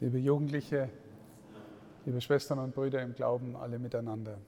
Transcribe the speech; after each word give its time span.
liebe 0.00 0.18
Jugendliche, 0.18 0.88
liebe 2.04 2.20
Schwestern 2.20 2.60
und 2.60 2.72
Brüder 2.72 3.02
im 3.02 3.14
Glauben, 3.14 3.56
alle 3.56 3.80
miteinander. 3.80 4.38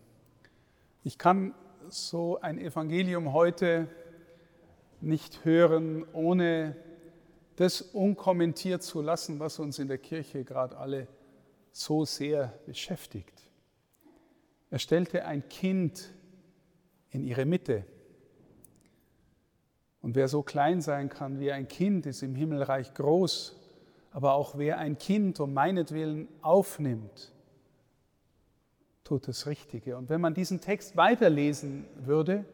Ich 1.03 1.19
kann 1.19 1.55
so 1.89 2.41
ein 2.41 2.59
Evangelium 2.59 3.33
heute 3.33 3.89
nicht 5.01 5.45
hören, 5.45 6.05
ohne 6.13 6.77
das 7.57 7.81
unkommentiert 7.81 8.85
zu 8.85 9.03
lassen, 9.03 9.41
was 9.41 9.59
uns 9.59 9.81
in 9.81 9.89
der 9.89 9.99
Kirche 9.99 10.45
gerade 10.45 10.77
alle 10.77 11.09
so 11.73 12.05
sehr 12.05 12.55
beschäftigt. 12.67 13.43
Er 14.71 14.79
stellte 14.79 15.25
ein 15.25 15.49
Kind 15.49 16.15
in 17.11 17.25
ihre 17.25 17.45
Mitte. 17.45 17.85
Und 20.01 20.15
wer 20.15 20.29
so 20.29 20.45
klein 20.45 20.81
sein 20.81 21.09
kann 21.09 21.41
wie 21.41 21.51
ein 21.51 21.67
Kind, 21.67 22.07
ist 22.07 22.23
im 22.23 22.37
Himmelreich 22.37 22.95
groß. 22.95 23.60
Aber 24.11 24.35
auch 24.35 24.59
wer 24.59 24.79
ein 24.79 24.99
Kind 24.99 25.39
um 25.41 25.55
meinetwillen 25.55 26.29
aufnimmt, 26.43 27.33
tut 29.05 29.29
das 29.29 29.47
Richtige. 29.47 29.97
Und 29.97 30.09
wenn 30.09 30.21
man 30.21 30.35
diesen 30.35 30.61
Text 30.61 30.97
weiterlesen 30.97 31.87
würde, 31.97 32.45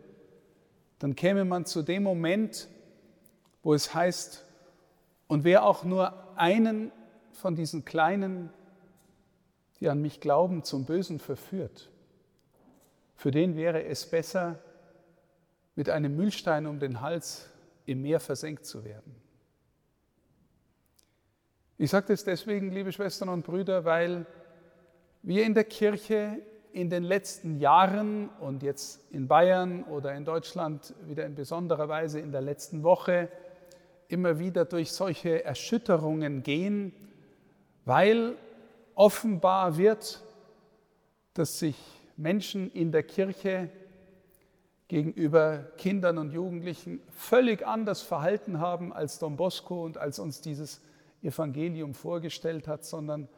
dann 0.99 1.15
käme 1.15 1.45
man 1.45 1.67
zu 1.67 1.83
dem 1.83 2.03
Moment, 2.03 2.69
wo 3.63 3.75
es 3.75 3.95
heißt, 3.95 4.45
und 5.29 5.45
wer 5.45 5.65
auch 5.65 5.85
nur 5.85 6.15
einen 6.39 6.93
von 7.33 7.57
diesen 7.57 7.85
Kleinen, 7.85 8.51
die 9.81 9.89
an 9.89 10.01
mich 10.01 10.21
glauben, 10.21 10.63
zum 10.63 10.85
Bösen 10.85 11.19
verführt, 11.19 11.91
für 13.15 13.31
den 13.31 13.57
wäre 13.57 13.85
es 13.85 14.09
besser, 14.09 14.59
mit 15.75 15.91
einem 15.91 16.17
Mühlstein 16.17 16.67
um 16.67 16.79
den 16.79 17.01
Hals 17.01 17.51
im 17.85 18.03
Meer 18.03 18.21
versenkt 18.21 18.65
zu 18.65 18.85
werden. 18.85 19.15
Ich 21.79 21.91
sage 21.91 22.07
das 22.09 22.25
deswegen, 22.25 22.73
liebe 22.73 22.91
Schwestern 22.91 23.29
und 23.29 23.45
Brüder, 23.45 23.85
weil 23.85 24.25
wir 25.21 25.45
in 25.45 25.53
der 25.53 25.65
Kirche 25.65 26.39
in 26.73 26.89
den 26.89 27.05
letzten 27.05 27.59
Jahren 27.59 28.31
und 28.41 28.63
jetzt 28.63 29.13
in 29.13 29.29
Bayern 29.29 29.85
oder 29.85 30.15
in 30.15 30.25
Deutschland 30.25 30.95
wieder 31.07 31.27
in 31.27 31.35
besonderer 31.35 31.87
Weise 31.87 32.19
in 32.19 32.33
der 32.33 32.41
letzten 32.41 32.83
Woche 32.83 33.29
immer 34.09 34.39
wieder 34.39 34.65
durch 34.65 34.91
solche 34.91 35.45
Erschütterungen 35.45 36.43
gehen, 36.43 36.95
weil 37.85 38.37
offenbar 38.95 39.77
wird, 39.77 40.23
dass 41.35 41.59
sich 41.59 41.77
Menschen 42.17 42.73
in 42.73 42.91
der 42.91 43.03
Kirche 43.03 43.69
gegenüber 44.89 45.67
Kindern 45.77 46.17
und 46.17 46.33
Jugendlichen 46.33 47.03
völlig 47.11 47.67
anders 47.67 48.01
verhalten 48.01 48.61
haben 48.61 48.95
als 48.95 49.19
Don 49.19 49.37
Bosco 49.37 49.85
und 49.85 49.99
als 49.99 50.19
uns 50.19 50.41
dieses 50.41 50.81
Evangelium 51.23 51.95
vorgestellt 51.95 52.69
hat, 52.69 52.85
sondern 52.85 53.29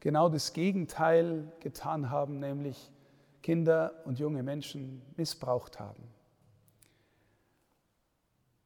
genau 0.00 0.28
das 0.28 0.52
Gegenteil 0.52 1.52
getan 1.60 2.10
haben, 2.10 2.38
nämlich 2.38 2.90
Kinder 3.42 3.92
und 4.04 4.18
junge 4.18 4.42
Menschen 4.42 5.02
missbraucht 5.16 5.80
haben. 5.80 6.02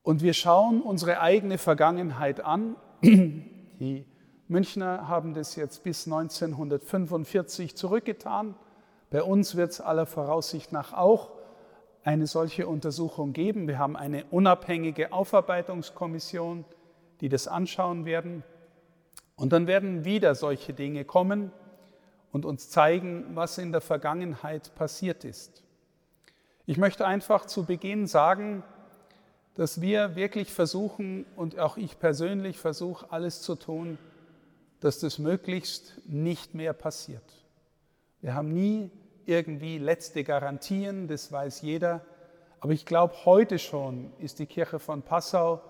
Und 0.03 0.23
wir 0.23 0.35
schauen 0.35 0.83
unsere 0.83 1.21
eigene 1.21 1.59
Vergangenheit 1.59 2.41
an. 2.41 2.77
Die 3.03 4.05
Münchner 4.49 5.09
haben 5.09 5.33
das 5.35 5.55
jetzt 5.57 5.85
bis 5.85 6.07
1945 6.07 7.77
zurückgetan. 7.77 8.57
Bei 9.11 9.23
uns 9.23 9.57
wird 9.57 9.71
es 9.71 9.81
aller 9.81 10.07
Voraussicht 10.07 10.73
nach 10.73 10.93
auch 10.93 11.31
eine 12.03 12.27
solche 12.27 12.67
Untersuchung 12.67 13.33
geben. 13.33 13.69
Wir 13.69 13.79
haben 13.79 13.97
eine 13.97 14.25
unabhängige 14.31 15.13
Aufarbeitungskommission, 15.13 16.65
die 17.23 17.29
das 17.29 17.47
anschauen 17.49 18.05
werden. 18.05 18.43
Und 19.37 19.53
dann 19.53 19.67
werden 19.67 20.05
wieder 20.05 20.35
solche 20.35 20.75
Dinge 20.75 21.05
kommen 21.05 21.53
und 22.33 22.45
uns 22.45 22.69
zeigen, 22.69 23.25
was 23.35 23.59
in 23.59 23.71
der 23.71 23.81
Vergangenheit 23.81 24.75
passiert 24.75 25.25
ist. 25.25 25.63
Ich 26.67 26.79
möchte 26.79 27.07
einfach 27.07 27.47
zu 27.47 27.65
Beginn 27.65 28.09
sagen, 28.09 28.65
dass 29.55 29.81
wir 29.81 30.17
wirklich 30.17 30.53
versuchen 30.53 31.25
und 31.37 31.59
auch 31.59 31.77
ich 31.77 31.99
persönlich 32.01 32.59
versuche, 32.59 33.13
alles 33.13 33.41
zu 33.41 33.55
tun, 33.55 33.99
dass 34.81 34.99
das 34.99 35.19
möglichst 35.19 36.01
nicht 36.07 36.55
mehr 36.55 36.73
passiert. 36.73 37.23
Wir 38.21 38.35
haben 38.35 38.53
nie 38.53 38.91
irgendwie 39.27 39.79
letzte 39.79 40.25
Garantien, 40.25 41.07
das 41.07 41.31
weiß 41.31 41.63
jeder. 41.63 42.05
Aber 42.59 42.73
ich 42.73 42.85
glaube, 42.85 43.15
heute 43.25 43.61
schon 43.61 44.13
ist 44.19 44.41
die 44.41 44.47
Kirche 44.47 44.81
von 44.81 45.03
Passau 45.03 45.61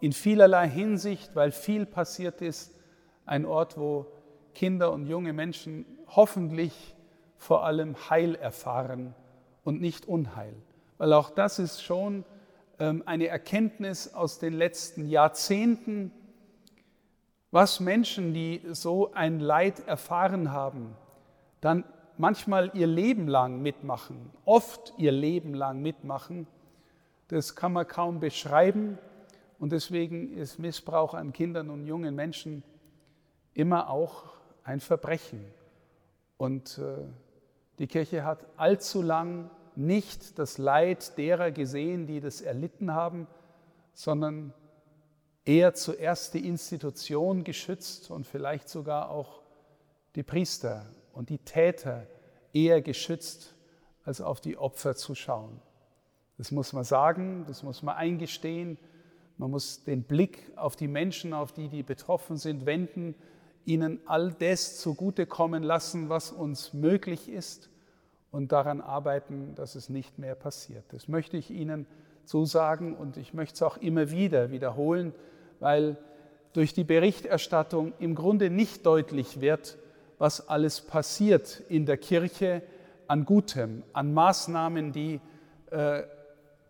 in 0.00 0.12
vielerlei 0.12 0.68
Hinsicht, 0.68 1.34
weil 1.34 1.50
viel 1.52 1.86
passiert 1.86 2.40
ist, 2.40 2.74
ein 3.26 3.44
Ort, 3.44 3.76
wo 3.76 4.06
Kinder 4.54 4.92
und 4.92 5.06
junge 5.06 5.32
Menschen 5.32 5.84
hoffentlich 6.08 6.96
vor 7.36 7.64
allem 7.64 7.94
Heil 8.10 8.34
erfahren 8.34 9.14
und 9.64 9.80
nicht 9.80 10.06
Unheil. 10.06 10.54
Weil 10.96 11.12
auch 11.12 11.30
das 11.30 11.58
ist 11.58 11.82
schon 11.82 12.24
ähm, 12.78 13.02
eine 13.06 13.28
Erkenntnis 13.28 14.14
aus 14.14 14.38
den 14.38 14.54
letzten 14.54 15.06
Jahrzehnten, 15.06 16.10
was 17.50 17.80
Menschen, 17.80 18.34
die 18.34 18.62
so 18.72 19.12
ein 19.12 19.40
Leid 19.40 19.86
erfahren 19.86 20.52
haben, 20.52 20.94
dann 21.60 21.84
manchmal 22.18 22.70
ihr 22.74 22.86
Leben 22.86 23.26
lang 23.28 23.62
mitmachen, 23.62 24.30
oft 24.44 24.92
ihr 24.98 25.12
Leben 25.12 25.54
lang 25.54 25.80
mitmachen, 25.80 26.46
das 27.28 27.56
kann 27.56 27.72
man 27.72 27.86
kaum 27.86 28.20
beschreiben. 28.20 28.98
Und 29.58 29.72
deswegen 29.72 30.32
ist 30.36 30.58
Missbrauch 30.58 31.14
an 31.14 31.32
Kindern 31.32 31.70
und 31.70 31.86
jungen 31.86 32.14
Menschen 32.14 32.62
immer 33.54 33.90
auch 33.90 34.24
ein 34.62 34.80
Verbrechen. 34.80 35.44
Und 36.36 36.78
äh, 36.78 37.04
die 37.78 37.86
Kirche 37.86 38.24
hat 38.24 38.46
allzu 38.56 39.02
lang 39.02 39.50
nicht 39.74 40.38
das 40.38 40.58
Leid 40.58 41.16
derer 41.18 41.50
gesehen, 41.50 42.06
die 42.06 42.20
das 42.20 42.40
erlitten 42.40 42.94
haben, 42.94 43.26
sondern 43.94 44.52
eher 45.44 45.74
zuerst 45.74 46.34
die 46.34 46.46
Institution 46.46 47.42
geschützt 47.42 48.10
und 48.10 48.26
vielleicht 48.26 48.68
sogar 48.68 49.10
auch 49.10 49.42
die 50.14 50.22
Priester 50.22 50.86
und 51.12 51.30
die 51.30 51.38
Täter 51.38 52.06
eher 52.52 52.82
geschützt, 52.82 53.54
als 54.04 54.20
auf 54.20 54.40
die 54.40 54.56
Opfer 54.56 54.94
zu 54.96 55.14
schauen. 55.14 55.60
Das 56.36 56.50
muss 56.50 56.72
man 56.72 56.84
sagen, 56.84 57.44
das 57.46 57.62
muss 57.62 57.82
man 57.82 57.96
eingestehen. 57.96 58.78
Man 59.38 59.52
muss 59.52 59.84
den 59.84 60.02
Blick 60.02 60.50
auf 60.56 60.76
die 60.76 60.88
Menschen, 60.88 61.32
auf 61.32 61.52
die, 61.52 61.68
die 61.68 61.82
betroffen 61.82 62.36
sind, 62.36 62.66
wenden, 62.66 63.14
ihnen 63.64 64.00
all 64.06 64.32
das 64.32 64.78
zugutekommen 64.78 65.62
lassen, 65.62 66.08
was 66.08 66.32
uns 66.32 66.72
möglich 66.72 67.28
ist 67.28 67.70
und 68.30 68.50
daran 68.52 68.80
arbeiten, 68.80 69.54
dass 69.54 69.74
es 69.74 69.88
nicht 69.88 70.18
mehr 70.18 70.34
passiert. 70.34 70.84
Das 70.90 71.06
möchte 71.06 71.36
ich 71.36 71.50
Ihnen 71.50 71.86
zusagen 72.24 72.94
und 72.94 73.16
ich 73.16 73.32
möchte 73.32 73.54
es 73.54 73.62
auch 73.62 73.76
immer 73.76 74.10
wieder 74.10 74.50
wiederholen, 74.50 75.14
weil 75.60 75.96
durch 76.52 76.74
die 76.74 76.84
Berichterstattung 76.84 77.92
im 77.98 78.14
Grunde 78.14 78.50
nicht 78.50 78.84
deutlich 78.84 79.40
wird, 79.40 79.78
was 80.18 80.48
alles 80.48 80.80
passiert 80.80 81.62
in 81.68 81.86
der 81.86 81.96
Kirche 81.96 82.62
an 83.06 83.24
Gutem, 83.24 83.82
an 83.92 84.12
Maßnahmen, 84.12 84.92
die 84.92 85.20
äh, 85.70 86.02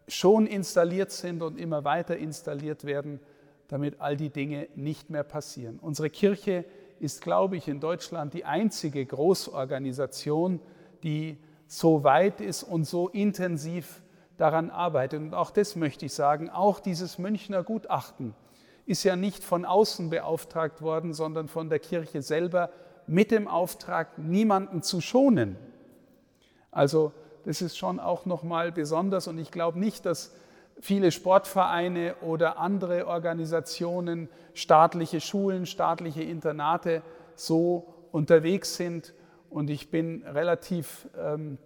schon 0.08 0.46
installiert 0.46 1.10
sind 1.10 1.42
und 1.42 1.58
immer 1.58 1.84
weiter 1.84 2.16
installiert 2.16 2.84
werden, 2.84 3.20
damit 3.68 4.00
all 4.00 4.16
die 4.16 4.30
Dinge 4.30 4.68
nicht 4.74 5.10
mehr 5.10 5.24
passieren. 5.24 5.78
Unsere 5.80 6.10
Kirche 6.10 6.64
ist, 7.00 7.22
glaube 7.22 7.56
ich, 7.56 7.68
in 7.68 7.80
Deutschland 7.80 8.34
die 8.34 8.44
einzige 8.44 9.04
Großorganisation, 9.04 10.60
die 11.02 11.38
so 11.66 12.02
weit 12.02 12.40
ist 12.40 12.62
und 12.62 12.84
so 12.84 13.08
intensiv 13.08 14.02
daran 14.36 14.70
arbeitet. 14.70 15.20
Und 15.20 15.34
auch 15.34 15.50
das 15.50 15.76
möchte 15.76 16.06
ich 16.06 16.14
sagen, 16.14 16.48
auch 16.48 16.80
dieses 16.80 17.18
Münchner 17.18 17.62
Gutachten 17.62 18.34
ist 18.86 19.04
ja 19.04 19.16
nicht 19.16 19.44
von 19.44 19.66
außen 19.66 20.08
beauftragt 20.08 20.80
worden, 20.80 21.12
sondern 21.12 21.46
von 21.48 21.68
der 21.68 21.78
Kirche 21.78 22.22
selber 22.22 22.70
mit 23.06 23.30
dem 23.30 23.46
Auftrag, 23.46 24.18
niemanden 24.18 24.82
zu 24.82 25.00
schonen. 25.00 25.56
Also 26.70 27.12
das 27.44 27.62
ist 27.62 27.78
schon 27.78 28.00
auch 28.00 28.26
nochmal 28.26 28.72
besonders 28.72 29.28
und 29.28 29.38
ich 29.38 29.50
glaube 29.50 29.78
nicht, 29.78 30.04
dass 30.06 30.32
viele 30.80 31.10
Sportvereine 31.10 32.14
oder 32.20 32.58
andere 32.58 33.06
Organisationen, 33.06 34.28
staatliche 34.54 35.20
Schulen, 35.20 35.66
staatliche 35.66 36.22
Internate 36.22 37.02
so 37.34 37.94
unterwegs 38.12 38.76
sind. 38.76 39.14
Und 39.50 39.70
ich 39.70 39.90
bin 39.90 40.22
relativ 40.24 41.08
ähm, 41.18 41.58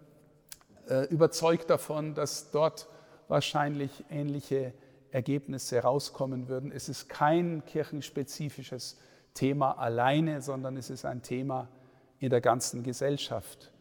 äh, 0.88 1.06
überzeugt 1.08 1.68
davon, 1.70 2.14
dass 2.14 2.50
dort 2.50 2.88
wahrscheinlich 3.28 4.04
ähnliche 4.10 4.72
Ergebnisse 5.10 5.80
rauskommen 5.80 6.48
würden. 6.48 6.72
Es 6.72 6.88
ist 6.88 7.08
kein 7.08 7.64
kirchenspezifisches 7.66 8.98
Thema 9.34 9.72
alleine, 9.78 10.40
sondern 10.42 10.76
es 10.76 10.90
ist 10.90 11.04
ein 11.04 11.22
Thema 11.22 11.68
in 12.18 12.30
der 12.30 12.40
ganzen 12.40 12.82
Gesellschaft 12.82 13.71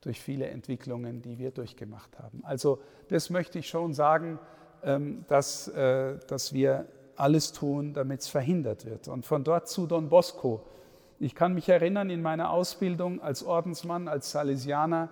durch 0.00 0.20
viele 0.20 0.46
Entwicklungen, 0.48 1.22
die 1.22 1.38
wir 1.38 1.50
durchgemacht 1.50 2.18
haben. 2.18 2.44
Also 2.44 2.80
das 3.08 3.30
möchte 3.30 3.58
ich 3.58 3.68
schon 3.68 3.94
sagen, 3.94 4.38
ähm, 4.82 5.24
dass, 5.28 5.68
äh, 5.68 6.18
dass 6.26 6.52
wir 6.52 6.86
alles 7.16 7.52
tun, 7.52 7.94
damit 7.94 8.20
es 8.20 8.28
verhindert 8.28 8.84
wird. 8.84 9.08
Und 9.08 9.26
von 9.26 9.42
dort 9.42 9.68
zu 9.68 9.86
Don 9.86 10.08
Bosco. 10.08 10.64
Ich 11.18 11.34
kann 11.34 11.52
mich 11.52 11.68
erinnern, 11.68 12.10
in 12.10 12.22
meiner 12.22 12.50
Ausbildung 12.50 13.20
als 13.20 13.42
Ordensmann, 13.42 14.06
als 14.06 14.30
Salesianer, 14.30 15.08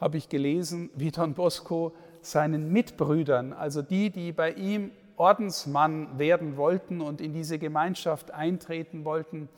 habe 0.00 0.16
ich 0.16 0.28
gelesen, 0.28 0.90
wie 0.94 1.10
Don 1.10 1.34
Bosco 1.34 1.92
seinen 2.20 2.72
Mitbrüdern, 2.72 3.52
also 3.52 3.82
die, 3.82 4.10
die 4.10 4.32
bei 4.32 4.52
ihm 4.52 4.92
Ordensmann 5.16 6.18
werden 6.18 6.56
wollten 6.56 7.00
und 7.00 7.20
in 7.20 7.32
diese 7.32 7.58
Gemeinschaft 7.58 8.30
eintreten 8.30 9.04
wollten, 9.04 9.48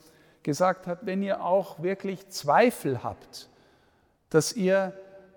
gesagt 0.42 0.86
hat, 0.86 1.04
wenn 1.04 1.22
ihr 1.22 1.44
auch 1.44 1.82
wirklich 1.82 2.28
Zweifel 2.28 3.02
habt, 3.02 3.50
dass 4.30 4.52
ihr 4.52 4.92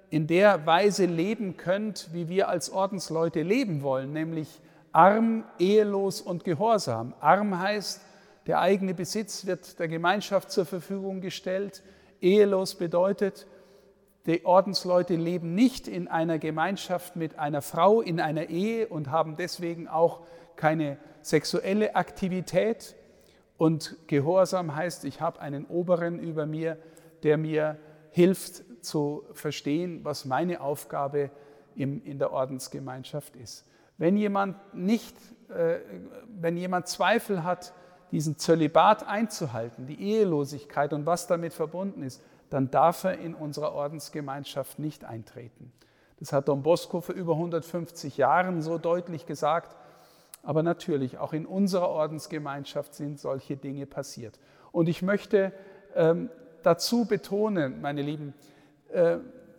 in 0.10 0.28
der 0.28 0.66
Weise 0.66 1.06
leben 1.06 1.58
könnt, 1.58 2.10
wie 2.14 2.30
wir 2.30 2.48
als 2.48 2.70
Ordensleute 2.70 3.42
leben 3.42 3.82
wollen, 3.82 4.14
nämlich 4.14 4.62
arm, 4.92 5.44
ehelos 5.58 6.22
und 6.22 6.44
gehorsam. 6.44 7.16
Arm 7.20 7.60
heißt, 7.60 8.02
der 8.46 8.60
eigene 8.60 8.94
Besitz 8.94 9.46
wird 9.46 9.80
der 9.80 9.88
Gemeinschaft 9.88 10.52
zur 10.52 10.66
Verfügung 10.66 11.20
gestellt. 11.22 11.82
Ehelos 12.22 12.76
bedeutet, 12.76 13.48
die 14.26 14.46
Ordensleute 14.46 15.16
leben 15.16 15.56
nicht 15.56 15.88
in 15.88 16.08
einer 16.08 16.40
Gemeinschaft 16.40 17.16
mit 17.16 17.40
einer 17.40 17.62
Frau 17.62 18.02
in 18.02 18.20
einer 18.20 18.50
Ehe 18.50 18.88
und 18.88 19.10
haben 19.10 19.36
deswegen 19.36 19.88
auch 19.88 20.22
keine 20.56 20.98
sexuelle 21.22 21.96
Aktivität. 21.96 22.96
Und 23.58 23.98
Gehorsam 24.08 24.76
heißt, 24.76 25.06
ich 25.06 25.22
habe 25.22 25.42
einen 25.42 25.66
Oberen 25.66 26.20
über 26.20 26.46
mir, 26.46 26.78
der 27.24 27.38
mir 27.38 27.78
hilft 28.12 28.64
zu 28.84 29.24
verstehen, 29.34 30.04
was 30.04 30.26
meine 30.26 30.62
Aufgabe 30.62 31.30
im, 31.76 32.04
in 32.06 32.20
der 32.20 32.32
Ordensgemeinschaft 32.32 33.36
ist. 33.36 33.66
Wenn 33.98 34.18
jemand 34.18 34.58
nicht, 34.74 35.16
äh, 35.50 35.80
wenn 36.40 36.58
jemand 36.58 36.88
Zweifel 36.88 37.44
hat, 37.44 37.74
diesen 38.12 38.38
Zölibat 38.38 39.08
einzuhalten, 39.08 39.88
die 39.88 40.00
Ehelosigkeit 40.00 40.94
und 40.94 41.06
was 41.06 41.26
damit 41.26 41.54
verbunden 41.54 42.04
ist, 42.04 42.22
dann 42.50 42.70
darf 42.70 43.04
er 43.04 43.18
in 43.18 43.34
unserer 43.34 43.74
Ordensgemeinschaft 43.74 44.78
nicht 44.78 45.04
eintreten. 45.04 45.72
Das 46.20 46.32
hat 46.32 46.48
Don 46.48 46.62
Bosco 46.62 47.02
vor 47.02 47.16
über 47.16 47.34
150 47.34 48.18
Jahren 48.18 48.62
so 48.62 48.78
deutlich 48.78 49.26
gesagt. 49.26 49.76
Aber 50.44 50.62
natürlich, 50.62 51.18
auch 51.18 51.34
in 51.34 51.46
unserer 51.46 51.90
Ordensgemeinschaft 51.90 52.94
sind 52.94 53.20
solche 53.20 53.58
Dinge 53.58 53.86
passiert. 53.86 54.40
Und 54.72 54.90
ich 54.90 55.02
möchte 55.02 55.52
ähm, 55.96 56.30
dazu 56.62 57.06
betonen, 57.06 57.82
meine 57.82 58.02
Lieben, 58.02 58.34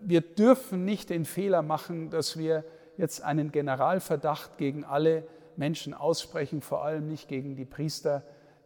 wir 0.00 0.20
dürfen 0.20 0.84
nicht 0.84 1.10
den 1.10 1.25
Fehler 1.25 1.62
machen, 1.62 2.10
dass 2.10 2.38
wir 2.38 2.64
jetzt 2.96 3.22
einen 3.22 3.52
Generalverdacht 3.52 4.58
gegen 4.58 4.84
alle 4.84 5.26
Menschen 5.56 5.94
aussprechen, 5.94 6.60
vor 6.60 6.84
allem 6.84 7.08
nicht 7.08 7.28
gegen 7.28 7.56
die 7.56 7.64
Priester, 7.64 8.22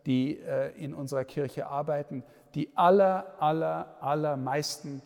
die 0.06 0.38
äh, 0.38 0.70
in 0.76 0.94
unserer 0.94 1.24
Kirche 1.24 1.66
arbeiten 1.66 2.24
die 2.54 2.76
aller, 2.76 3.34
aller, 3.40 3.96
allermeisten 4.00 5.02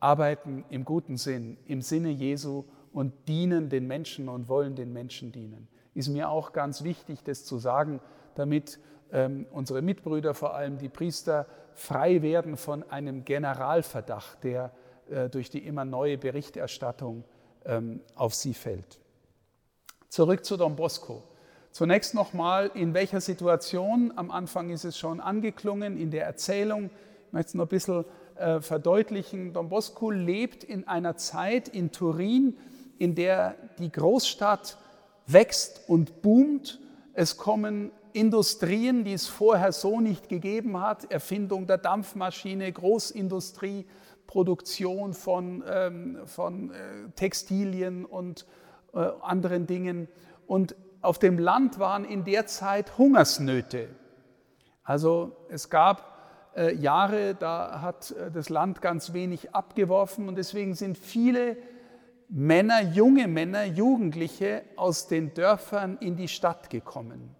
arbeiten 0.00 0.64
im 0.68 0.84
guten 0.84 1.16
Sinn, 1.16 1.58
im 1.66 1.80
Sinne 1.80 2.10
Jesu 2.10 2.64
und 2.92 3.28
dienen 3.28 3.68
den 3.68 3.86
Menschen 3.86 4.28
und 4.28 4.48
wollen 4.48 4.74
den 4.74 4.92
Menschen 4.92 5.32
dienen. 5.32 5.68
Ist 5.94 6.08
mir 6.08 6.28
auch 6.28 6.52
ganz 6.52 6.84
wichtig, 6.84 7.22
das 7.22 7.44
zu 7.44 7.58
sagen, 7.58 8.00
damit 8.34 8.78
ähm, 9.12 9.46
unsere 9.50 9.82
Mitbrüder, 9.82 10.34
vor 10.34 10.54
allem 10.54 10.78
die 10.78 10.88
Priester, 10.88 11.46
frei 11.74 12.22
werden 12.22 12.56
von 12.56 12.82
einem 12.90 13.24
Generalverdacht, 13.24 14.44
der 14.44 14.66
äh, 14.66 14.68
durch 15.30 15.50
die 15.50 15.58
immer 15.66 15.84
neue 15.84 16.16
Berichterstattung 16.16 17.24
ähm, 17.64 18.00
auf 18.14 18.34
sie 18.34 18.54
fällt. 18.54 18.98
Zurück 20.08 20.44
zu 20.44 20.56
Don 20.56 20.76
Bosco. 20.76 21.22
Zunächst 21.70 22.14
nochmal, 22.14 22.70
in 22.74 22.92
welcher 22.92 23.20
Situation, 23.20 24.12
am 24.16 24.30
Anfang 24.30 24.70
ist 24.70 24.84
es 24.84 24.98
schon 24.98 25.20
angeklungen, 25.20 25.96
in 25.96 26.10
der 26.10 26.26
Erzählung, 26.26 26.90
ich 27.26 27.32
möchte 27.32 27.48
es 27.48 27.54
noch 27.54 27.64
ein 27.64 27.68
bisschen 27.68 28.04
äh, 28.36 28.60
verdeutlichen, 28.60 29.54
Don 29.54 29.70
Bosco 29.70 30.10
lebt 30.10 30.64
in 30.64 30.86
einer 30.86 31.16
Zeit 31.16 31.68
in 31.68 31.90
Turin, 31.90 32.58
in 32.98 33.14
der 33.14 33.54
die 33.78 33.90
Großstadt 33.90 34.76
wächst 35.26 35.88
und 35.88 36.20
boomt. 36.20 36.78
Es 37.14 37.38
kommen 37.38 37.90
Industrien, 38.12 39.04
die 39.04 39.14
es 39.14 39.26
vorher 39.26 39.72
so 39.72 39.98
nicht 40.00 40.28
gegeben 40.28 40.78
hat, 40.78 41.10
Erfindung 41.10 41.66
der 41.66 41.78
Dampfmaschine, 41.78 42.70
Großindustrie, 42.70 43.86
Produktion 44.32 45.12
von, 45.12 45.62
ähm, 45.70 46.18
von 46.24 46.70
äh, 46.70 47.10
Textilien 47.16 48.06
und 48.06 48.46
äh, 48.94 49.06
anderen 49.20 49.66
Dingen. 49.66 50.08
Und 50.46 50.74
auf 51.02 51.18
dem 51.18 51.38
Land 51.38 51.78
waren 51.78 52.06
in 52.06 52.24
der 52.24 52.46
Zeit 52.46 52.96
Hungersnöte. 52.96 53.88
Also 54.84 55.36
es 55.50 55.68
gab 55.68 56.16
äh, 56.56 56.74
Jahre, 56.74 57.34
da 57.34 57.82
hat 57.82 58.12
äh, 58.12 58.30
das 58.30 58.48
Land 58.48 58.80
ganz 58.80 59.12
wenig 59.12 59.54
abgeworfen 59.54 60.28
und 60.28 60.36
deswegen 60.36 60.74
sind 60.74 60.96
viele 60.96 61.58
Männer, 62.30 62.80
junge 62.80 63.28
Männer, 63.28 63.66
Jugendliche 63.66 64.62
aus 64.76 65.08
den 65.08 65.34
Dörfern 65.34 65.98
in 65.98 66.16
die 66.16 66.28
Stadt 66.28 66.70
gekommen 66.70 67.36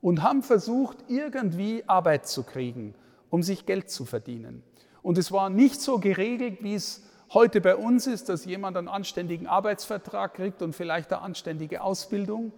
und 0.00 0.24
haben 0.24 0.42
versucht, 0.42 1.04
irgendwie 1.06 1.84
Arbeit 1.86 2.26
zu 2.26 2.42
kriegen, 2.42 2.96
um 3.30 3.44
sich 3.44 3.64
Geld 3.64 3.90
zu 3.90 4.04
verdienen. 4.04 4.64
Und 5.02 5.18
es 5.18 5.32
war 5.32 5.50
nicht 5.50 5.80
so 5.80 5.98
geregelt, 5.98 6.62
wie 6.62 6.74
es 6.74 7.02
heute 7.32 7.60
bei 7.60 7.76
uns 7.76 8.06
ist, 8.06 8.28
dass 8.28 8.44
jemand 8.44 8.76
einen 8.76 8.88
anständigen 8.88 9.46
Arbeitsvertrag 9.46 10.34
kriegt 10.34 10.62
und 10.62 10.74
vielleicht 10.74 11.12
eine 11.12 11.22
anständige 11.22 11.82
Ausbildung, 11.82 12.52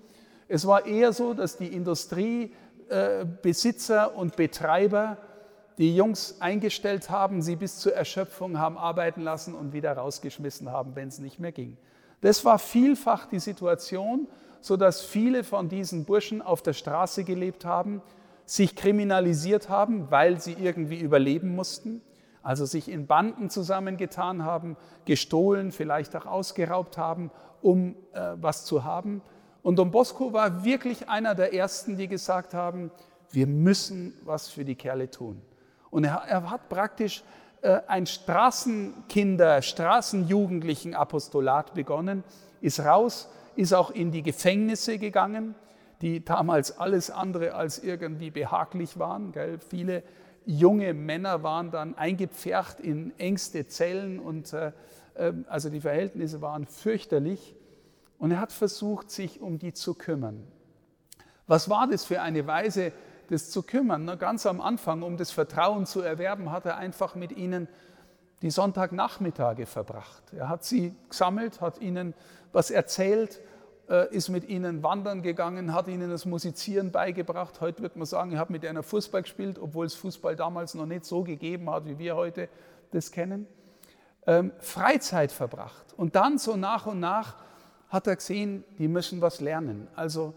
es 0.49 0.67
war 0.67 0.87
eher 0.87 1.13
so, 1.13 1.35
dass 1.35 1.57
die 1.57 1.69
Industriebesitzer 1.69 4.13
äh, 4.13 4.17
und 4.17 4.37
Betreiber 4.37 5.19
die 5.79 5.97
Jungs 5.97 6.41
eingestellt 6.41 7.11
haben, 7.11 7.43
sie 7.43 7.57
bis 7.57 7.79
zur 7.79 7.95
Erschöpfung 7.95 8.59
haben 8.59 8.79
arbeiten 8.79 9.23
lassen 9.23 9.55
und 9.55 9.73
wieder 9.73 9.95
rausgeschmissen 9.95 10.71
haben, 10.71 10.95
wenn 10.95 11.09
es 11.09 11.19
nicht 11.19 11.41
mehr 11.41 11.53
ging. 11.53 11.77
Das 12.21 12.45
war 12.45 12.59
vielfach 12.59 13.27
die 13.27 13.41
Situation, 13.41 14.29
sodass 14.61 15.03
viele 15.03 15.45
von 15.45 15.69
diesen 15.69 16.05
Burschen 16.05 16.43
auf 16.43 16.63
der 16.63 16.75
Straße 16.75 17.25
gelebt 17.25 17.65
haben, 17.65 18.03
sich 18.47 18.77
kriminalisiert 18.77 19.69
haben, 19.69 20.11
weil 20.11 20.41
sie 20.41 20.53
irgendwie 20.53 21.01
überleben 21.01 21.55
mussten, 21.55 22.03
also 22.45 22.67
sich 22.67 22.89
in 22.91 23.07
Banden 23.07 23.51
zusammengetan 23.51 24.45
haben, 24.45 24.77
gestohlen, 25.07 25.73
vielleicht 25.73 26.15
auch 26.15 26.27
ausgeraubt 26.27 26.99
haben, 26.99 27.31
um 27.63 27.97
äh, 28.13 28.35
was 28.37 28.65
zu 28.67 28.85
haben. 28.85 29.23
Und 29.63 29.77
Don 29.77 29.91
Bosco 29.91 30.33
war 30.35 30.63
wirklich 30.63 31.09
einer 31.09 31.35
der 31.35 31.55
Ersten, 31.55 31.97
die 31.97 32.07
gesagt 32.07 32.53
haben, 32.53 32.91
wir 33.31 33.47
müssen 33.47 34.15
was 34.25 34.49
für 34.49 34.65
die 34.65 34.75
Kerle 34.75 35.11
tun. 35.11 35.41
Und 35.91 36.05
er, 36.05 36.23
er 36.29 36.51
hat 36.51 36.69
praktisch 36.69 37.25
äh, 37.63 37.81
ein 37.87 38.07
Straßenkinder, 38.07 39.63
Straßenjugendlichen 39.63 40.95
Apostolat 40.95 41.73
begonnen, 41.73 42.25
ist 42.61 42.81
raus, 42.81 43.31
ist 43.57 43.73
auch 43.73 43.91
in 43.91 44.11
die 44.11 44.23
Gefängnisse 44.23 44.99
gegangen, 44.99 45.55
die 46.03 46.23
damals 46.23 46.79
alles 46.79 47.11
andere 47.11 47.55
als 47.55 47.79
irgendwie 47.79 48.31
behaglich 48.31 48.99
waren. 48.99 49.33
Gell? 49.33 49.59
Viele 49.59 50.03
junge 50.47 50.95
Männer 50.95 51.43
waren 51.43 51.71
dann 51.71 51.97
eingepfercht 51.97 52.81
in 52.81 53.19
engste 53.19 53.67
Zellen 53.67 54.19
und 54.19 54.53
äh, 54.53 54.73
äh 55.15 55.33
also 55.49 55.71
die 55.71 55.81
Verhältnisse 55.81 56.41
waren 56.41 56.67
fürchterlich. 56.67 57.55
Und 58.19 58.31
er 58.31 58.41
hat 58.41 58.53
versucht, 58.53 59.11
sich 59.11 59.41
um 59.41 59.59
die 59.59 59.73
zu 59.73 59.95
kümmern. 59.95 60.47
Was 61.47 61.69
war 61.69 61.87
das 61.89 62.05
für 62.05 62.23
eine 62.23 62.47
Weise, 62.47 62.93
das 63.29 63.51
zu 63.51 63.63
kümmern? 63.63 64.19
Ganz 64.19 64.47
am 64.47 64.61
Anfang, 64.61 65.03
um 65.03 65.17
das 65.17 65.31
Vertrauen 65.31 65.85
zu 65.85 66.01
erwerben, 66.01 66.51
hat 66.51 66.65
er 66.65 66.77
einfach 66.77 67.15
mit 67.15 67.33
ihnen 67.33 67.69
die 68.41 68.51
Sonntagnachmittage 68.51 69.67
verbracht. 69.67 70.23
Er 70.33 70.49
hat 70.49 70.65
sie 70.65 70.95
gesammelt, 71.09 71.61
hat 71.61 71.81
ihnen 71.81 72.15
was 72.53 72.71
erzählt, 72.71 73.41
äh, 73.41 73.54
ist 74.11 74.31
mit 74.31 74.49
ihnen 74.49 74.83
wandern 74.83 75.23
gegangen, 75.23 75.75
hat 75.75 75.89
ihnen 75.89 76.09
das 76.09 76.25
Musizieren 76.25 76.91
beigebracht. 76.91 77.61
Heute 77.61 77.83
wird 77.83 77.97
man 77.97 78.07
sagen, 78.07 78.33
ich 78.33 78.39
habe 78.39 78.53
mit 78.53 78.65
einer 78.65 78.83
Fußball 78.83 79.23
gespielt, 79.23 79.59
obwohl 79.59 79.87
es 79.87 79.95
Fußball 79.95 80.37
damals 80.37 80.75
noch 80.75 80.87
nicht 80.87 81.05
so 81.05 81.23
gegeben 81.23 81.69
hat, 81.71 81.85
wie 81.87 81.99
wir 81.99 82.17
heute 82.17 82.49
das 82.93 83.11
kennen. 83.11 83.47
Ähm, 84.27 84.53
Freizeit 84.59 85.33
verbracht 85.33 85.93
und 85.99 86.17
dann 86.17 86.39
so 86.39 86.57
nach 86.57 86.87
und 86.87 86.99
nach 86.99 87.37
hat 87.91 88.07
er 88.07 88.17
gesehen, 88.17 88.65
die 88.79 88.89
müssen 88.89 89.21
was 89.21 89.41
lernen. 89.41 89.87
Also 89.95 90.35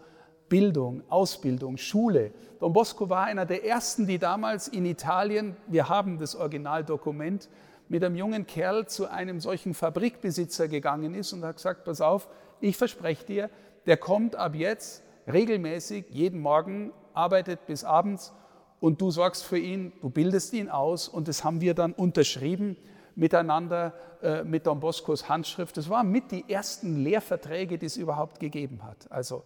Bildung, 0.48 1.02
Ausbildung, 1.08 1.76
Schule. 1.76 2.32
Don 2.60 2.72
Bosco 2.72 3.08
war 3.08 3.24
einer 3.24 3.46
der 3.46 3.64
ersten, 3.64 4.06
die 4.06 4.18
damals 4.18 4.68
in 4.68 4.84
Italien, 4.84 5.56
wir 5.66 5.88
haben 5.88 6.18
das 6.18 6.36
Originaldokument, 6.36 7.48
mit 7.88 8.04
einem 8.04 8.16
jungen 8.16 8.46
Kerl 8.46 8.86
zu 8.86 9.10
einem 9.10 9.40
solchen 9.40 9.74
Fabrikbesitzer 9.74 10.68
gegangen 10.68 11.14
ist 11.14 11.32
und 11.32 11.44
hat 11.44 11.56
gesagt, 11.56 11.84
pass 11.84 12.00
auf, 12.00 12.28
ich 12.60 12.76
verspreche 12.76 13.24
dir, 13.24 13.50
der 13.86 13.96
kommt 13.96 14.36
ab 14.36 14.54
jetzt 14.54 15.02
regelmäßig 15.26 16.06
jeden 16.10 16.40
Morgen, 16.40 16.92
arbeitet 17.14 17.66
bis 17.66 17.84
abends 17.84 18.32
und 18.80 19.00
du 19.00 19.10
sorgst 19.10 19.44
für 19.44 19.58
ihn, 19.58 19.92
du 20.00 20.10
bildest 20.10 20.52
ihn 20.52 20.68
aus 20.68 21.08
und 21.08 21.28
das 21.28 21.44
haben 21.44 21.60
wir 21.60 21.74
dann 21.74 21.92
unterschrieben 21.92 22.76
miteinander 23.14 23.94
äh, 24.22 24.44
mit 24.44 24.66
Don 24.66 24.78
Boscos 24.78 25.28
Handschrift. 25.28 25.76
Das 25.76 25.88
waren 25.90 26.10
mit 26.10 26.30
die 26.30 26.48
ersten 26.48 27.02
Lehrverträge, 27.02 27.78
die 27.78 27.86
es 27.86 27.96
überhaupt 27.96 28.38
gegeben 28.38 28.84
hat. 28.84 29.10
Also 29.10 29.42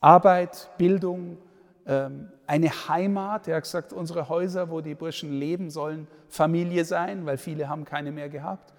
Arbeit, 0.00 0.68
Bildung, 0.76 1.38
ähm, 1.86 2.30
eine 2.46 2.68
Heimat. 2.88 3.48
Er 3.48 3.56
hat 3.56 3.62
gesagt, 3.64 3.92
unsere 3.92 4.28
Häuser, 4.28 4.70
wo 4.70 4.82
die 4.82 4.94
Burschen 4.94 5.32
leben, 5.32 5.70
sollen 5.70 6.06
Familie 6.28 6.84
sein, 6.84 7.24
weil 7.24 7.38
viele 7.38 7.68
haben 7.68 7.84
keine 7.86 8.12
mehr 8.12 8.28
gehabt. 8.28 8.74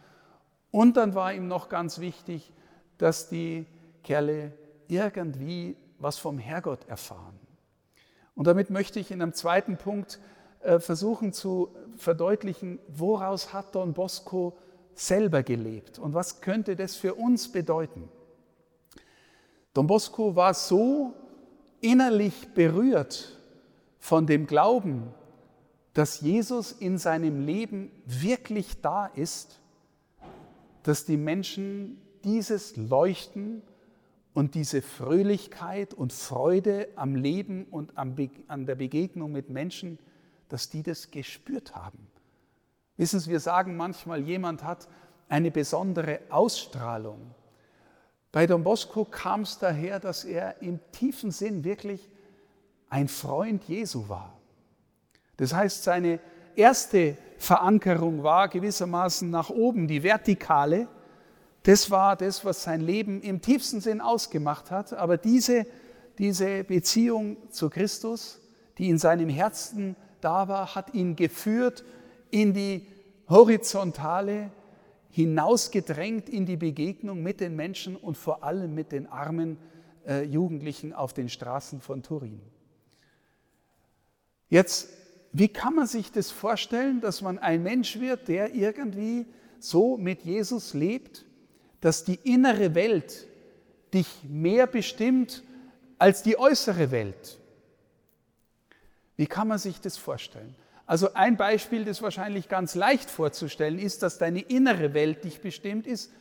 Und 0.69 0.97
dann 0.97 1.15
war 1.15 1.33
ihm 1.33 1.47
noch 1.47 1.69
ganz 1.69 1.99
wichtig, 1.99 2.51
dass 2.97 3.29
die 3.29 3.65
Kerle 4.03 4.51
irgendwie 4.87 5.75
was 5.99 6.17
vom 6.17 6.37
Herrgott 6.37 6.87
erfahren. 6.87 7.39
Und 8.35 8.47
damit 8.47 8.69
möchte 8.69 8.99
ich 8.99 9.11
in 9.11 9.21
einem 9.21 9.33
zweiten 9.33 9.77
Punkt 9.77 10.19
äh, 10.61 10.79
versuchen 10.79 11.33
zu 11.33 11.69
verdeutlichen, 11.97 12.79
woraus 12.87 13.53
hat 13.53 13.75
Don 13.75 13.93
Bosco 13.93 14.57
selber 14.93 15.43
gelebt 15.43 15.99
und 15.99 16.13
was 16.13 16.41
könnte 16.41 16.75
das 16.75 16.95
für 16.95 17.15
uns 17.15 17.51
bedeuten. 17.51 18.09
Don 19.73 19.87
Bosco 19.87 20.35
war 20.35 20.53
so 20.53 21.13
innerlich 21.81 22.49
berührt 22.53 23.37
von 23.99 24.25
dem 24.25 24.47
Glauben, 24.47 25.13
dass 25.93 26.21
Jesus 26.21 26.71
in 26.71 26.97
seinem 26.97 27.45
Leben 27.45 27.91
wirklich 28.05 28.81
da 28.81 29.07
ist, 29.07 29.59
dass 30.83 31.05
die 31.05 31.17
Menschen 31.17 32.01
dieses 32.25 32.75
Leuchten 32.75 33.61
und 34.33 34.55
diese 34.55 34.81
Fröhlichkeit 34.81 35.93
und 35.93 36.11
Freude 36.11 36.89
am 36.97 37.15
Leben 37.15 37.65
und 37.71 37.97
an 37.97 38.65
der 38.65 38.75
Begegnung 38.75 39.31
mit 39.31 39.49
Menschen, 39.49 39.97
dass 40.49 40.69
die 40.69 40.83
das 40.83 41.09
gespürt 41.11 41.73
haben. 41.73 42.07
Wissen 42.97 43.19
Sie, 43.19 43.31
wir 43.31 43.39
sagen 43.39 43.77
manchmal, 43.77 44.21
jemand 44.21 44.63
hat 44.63 44.87
eine 45.29 45.51
besondere 45.51 46.19
Ausstrahlung. 46.29 47.33
Bei 48.31 48.45
Don 48.45 48.63
Bosco 48.63 49.05
kam 49.05 49.41
es 49.41 49.57
daher, 49.57 49.99
dass 49.99 50.25
er 50.25 50.61
im 50.61 50.79
tiefen 50.91 51.31
Sinn 51.31 51.63
wirklich 51.63 52.09
ein 52.89 53.07
Freund 53.07 53.63
Jesu 53.63 54.09
war. 54.09 54.37
Das 55.37 55.53
heißt, 55.53 55.83
seine 55.83 56.19
erste 56.55 57.17
Verankerung 57.37 58.23
war 58.23 58.47
gewissermaßen 58.49 59.29
nach 59.29 59.49
oben, 59.49 59.87
die 59.87 60.03
vertikale. 60.03 60.87
Das 61.65 61.89
war 61.89 62.15
das, 62.15 62.45
was 62.45 62.61
sein 62.61 62.81
Leben 62.81 63.21
im 63.21 63.41
tiefsten 63.41 63.81
Sinn 63.81 63.99
ausgemacht 63.99 64.69
hat. 64.69 64.93
Aber 64.93 65.17
diese, 65.17 65.65
diese 66.19 66.63
Beziehung 66.63 67.37
zu 67.49 67.71
Christus, 67.71 68.39
die 68.77 68.87
in 68.87 68.99
seinem 68.99 69.29
Herzen 69.29 69.95
da 70.21 70.47
war, 70.47 70.75
hat 70.75 70.93
ihn 70.93 71.15
geführt 71.15 71.83
in 72.29 72.53
die 72.53 72.85
horizontale, 73.27 74.51
hinausgedrängt 75.09 76.29
in 76.29 76.45
die 76.45 76.57
Begegnung 76.57 77.23
mit 77.23 77.39
den 77.39 77.55
Menschen 77.55 77.95
und 77.95 78.15
vor 78.15 78.43
allem 78.43 78.75
mit 78.75 78.91
den 78.91 79.07
armen 79.07 79.57
äh, 80.05 80.23
Jugendlichen 80.23 80.93
auf 80.93 81.13
den 81.13 81.29
Straßen 81.29 81.81
von 81.81 82.03
Turin. 82.03 82.41
Jetzt, 84.49 84.89
wie 85.31 85.47
kann 85.47 85.73
man 85.73 85.87
sich 85.87 86.11
das 86.11 86.29
vorstellen, 86.29 87.01
dass 87.01 87.23
man 87.23 87.39
ein 87.39 87.63
Mensch 87.63 87.99
wird, 87.99 88.27
der 88.27 88.53
irgendwie 88.53 89.25
so 89.57 89.97
mit 89.97 90.21
Jesus 90.21 90.75
lebt, 90.75 91.25
dass 91.85 92.03
die 92.03 92.15
innere 92.23 92.73
Welt 92.73 93.27
dich 93.93 94.07
mehr 94.27 94.65
bestimmt 94.65 95.43
als 95.99 96.23
die 96.23 96.35
äußere 96.35 96.89
Welt? 96.89 97.37
Wie 99.17 99.27
kann 99.27 99.47
man 99.47 99.59
sich 99.59 99.79
das 99.81 99.95
vorstellen? 99.95 100.55
Also 100.87 101.13
ein 101.13 101.37
Beispiel, 101.37 101.85
das 101.85 102.01
wahrscheinlich 102.01 102.49
ganz 102.49 102.73
leicht 102.73 103.11
vorzustellen 103.11 103.77
ist, 103.77 104.01
dass 104.01 104.17
deine 104.17 104.39
innere 104.39 104.95
Welt 104.95 105.25
dich 105.25 105.41
bestimmt 105.41 105.85
ist, 105.85 106.11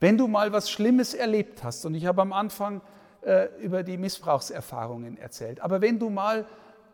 wenn 0.00 0.18
du 0.18 0.26
mal 0.26 0.50
was 0.50 0.68
Schlimmes 0.68 1.14
erlebt 1.14 1.62
hast. 1.62 1.86
Und 1.86 1.94
ich 1.94 2.04
habe 2.06 2.20
am 2.20 2.32
Anfang 2.32 2.80
äh, 3.22 3.46
über 3.60 3.84
die 3.84 3.98
Missbrauchserfahrungen 3.98 5.16
erzählt. 5.16 5.60
Aber 5.60 5.80
wenn 5.80 6.00
du 6.00 6.10
mal 6.10 6.44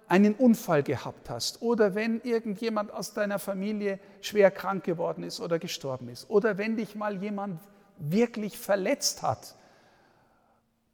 einen 0.08 0.34
Unfall 0.34 0.82
gehabt 0.82 1.30
hast 1.30 1.62
oder 1.62 1.94
wenn 1.94 2.20
irgendjemand 2.20 2.92
aus 2.92 3.14
deiner 3.14 3.38
Familie 3.38 3.98
schwer 4.20 4.50
krank 4.50 4.84
geworden 4.84 5.24
ist 5.24 5.40
oder 5.40 5.58
gestorben 5.58 6.10
ist 6.10 6.28
oder 6.28 6.58
wenn 6.58 6.76
dich 6.76 6.94
mal 6.96 7.16
jemand 7.22 7.60
wirklich 7.98 8.58
verletzt 8.58 9.22
hat, 9.22 9.54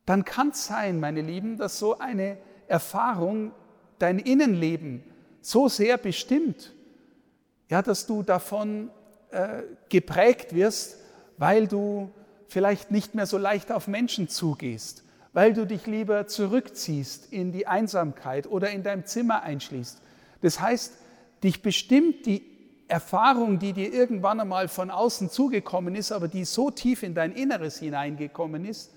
dann 0.07 0.25
kann 0.25 0.51
es 0.51 0.67
sein, 0.67 1.01
meine 1.01 1.23
Lieben, 1.23 1.57
dass 1.57 1.79
so 1.79 1.99
eine 1.99 2.39
Erfahrung 2.67 3.53
dein 3.99 4.19
Innenleben 4.19 5.05
so 5.41 5.69
sehr 5.69 5.99
bestimmt, 5.99 6.75
ja, 7.69 7.83
dass 7.83 8.07
du 8.07 8.23
davon 8.23 8.91
äh, 9.31 9.63
geprägt 9.89 10.55
wirst, 10.55 10.99
weil 11.39 11.67
du 11.69 12.11
vielleicht 12.49 12.91
nicht 12.91 13.15
mehr 13.15 13.27
so 13.27 13.39
leicht 13.39 13.71
auf 13.71 13.87
Menschen 13.87 14.29
zugehst, 14.29 15.05
weil 15.33 15.53
du 15.53 15.67
dich 15.67 15.87
lieber 15.87 16.27
zurückziehst 16.27 17.33
in 17.33 17.53
die 17.53 17.67
Einsamkeit 17.67 18.47
oder 18.49 18.71
in 18.71 18.83
deinem 18.83 19.07
Zimmer 19.07 19.43
einschließt. 19.43 20.01
Das 20.43 20.61
heißt, 20.61 20.95
dich 21.45 21.63
bestimmt 21.63 22.27
die 22.27 22.43
Erfahrung, 22.91 23.59
die 23.59 23.73
dir 23.73 23.93
irgendwann 23.93 24.41
einmal 24.41 24.69
von 24.69 24.91
außen 24.91 25.31
zugekommen 25.31 25.95
ist, 25.95 26.13
aber 26.13 26.29
die 26.29 26.45
so 26.45 26.71
tief 26.71 27.03
in 27.03 27.15
dein 27.15 27.33
Inneres 27.33 27.79
hineingekommen 27.79 28.65
ist, 28.65 28.93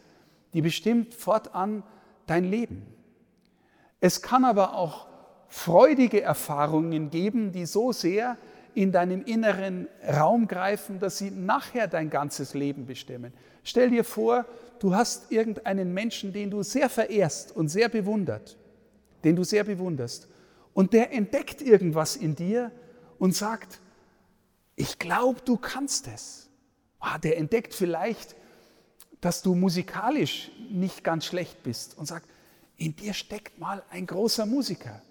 die 0.53 0.61
bestimmt 0.61 1.13
fortan 1.13 1.83
dein 2.27 2.43
Leben. 2.43 2.85
Es 3.99 4.21
kann 4.21 4.45
aber 4.45 4.75
auch 4.75 5.07
freudige 5.47 6.21
Erfahrungen 6.21 7.09
geben, 7.09 7.51
die 7.51 7.65
so 7.65 7.91
sehr 7.91 8.37
in 8.75 8.91
deinem 8.91 9.23
inneren 9.23 9.87
Raum 10.05 10.47
greifen, 10.47 10.99
dass 10.99 11.19
sie 11.19 11.29
nachher 11.31 11.87
dein 11.87 12.09
ganzes 12.09 12.53
Leben 12.53 12.85
bestimmen. 12.85 13.33
Stell 13.63 13.91
dir 13.91 14.03
vor, 14.03 14.45
du 14.79 14.95
hast 14.95 15.31
irgendeinen 15.31 15.93
Menschen, 15.93 16.33
den 16.33 16.49
du 16.49 16.63
sehr 16.63 16.89
verehrst 16.89 17.55
und 17.55 17.69
sehr 17.69 17.87
bewundert, 17.87 18.57
den 19.23 19.35
du 19.35 19.43
sehr 19.43 19.63
bewunderst, 19.63 20.27
und 20.73 20.93
der 20.93 21.13
entdeckt 21.13 21.61
irgendwas 21.61 22.15
in 22.15 22.35
dir 22.35 22.71
und 23.19 23.35
sagt, 23.35 23.79
ich 24.75 24.99
glaube, 24.99 25.41
du 25.41 25.57
kannst 25.57 26.07
es. 26.07 26.49
Ah, 26.99 27.17
der 27.17 27.37
entdeckt 27.37 27.73
vielleicht, 27.73 28.35
dass 29.21 29.41
du 29.41 29.55
musikalisch 29.55 30.51
nicht 30.69 31.03
ganz 31.03 31.25
schlecht 31.25 31.63
bist 31.63 31.97
und 31.97 32.05
sagt, 32.05 32.29
in 32.77 32.95
dir 32.95 33.13
steckt 33.13 33.59
mal 33.59 33.83
ein 33.89 34.05
großer 34.05 34.45
Musiker. 34.45 35.01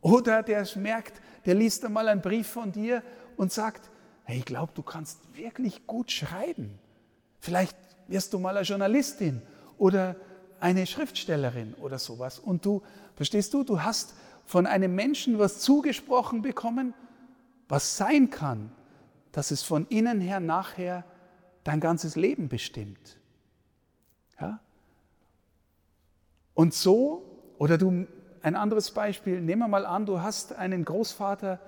Oder 0.00 0.42
der 0.42 0.66
merkt, 0.76 1.20
der 1.46 1.54
liest 1.54 1.84
einmal 1.84 2.08
einen 2.08 2.20
Brief 2.20 2.48
von 2.48 2.72
dir 2.72 3.02
und 3.36 3.52
sagt, 3.52 3.90
hey, 4.24 4.38
ich 4.38 4.44
glaube, 4.44 4.72
du 4.74 4.82
kannst 4.82 5.18
wirklich 5.34 5.86
gut 5.86 6.10
schreiben. 6.10 6.78
Vielleicht 7.40 7.76
wirst 8.08 8.32
du 8.32 8.38
mal 8.38 8.56
eine 8.56 8.66
Journalistin 8.66 9.42
oder 9.78 10.16
eine 10.60 10.86
Schriftstellerin 10.86 11.74
oder 11.74 11.98
sowas. 11.98 12.38
Und 12.38 12.64
du, 12.64 12.82
verstehst 13.16 13.54
du, 13.54 13.64
du 13.64 13.82
hast 13.82 14.14
von 14.44 14.66
einem 14.66 14.94
Menschen 14.94 15.38
was 15.38 15.60
zugesprochen 15.60 16.42
bekommen, 16.42 16.94
was 17.68 17.96
sein 17.96 18.30
kann, 18.30 18.70
dass 19.32 19.50
es 19.50 19.62
von 19.62 19.86
innen 19.88 20.20
her 20.20 20.40
nachher 20.40 21.04
dein 21.64 21.80
ganzes 21.80 22.16
Leben 22.16 22.48
bestimmt. 22.48 23.18
Ja? 24.40 24.60
Und 26.54 26.74
so, 26.74 27.54
oder 27.58 27.78
du, 27.78 28.06
ein 28.42 28.56
anderes 28.56 28.90
Beispiel, 28.90 29.40
nehmen 29.40 29.62
wir 29.62 29.68
mal 29.68 29.86
an, 29.86 30.06
du 30.06 30.20
hast 30.20 30.52
einen 30.54 30.84
Großvater, 30.84 31.60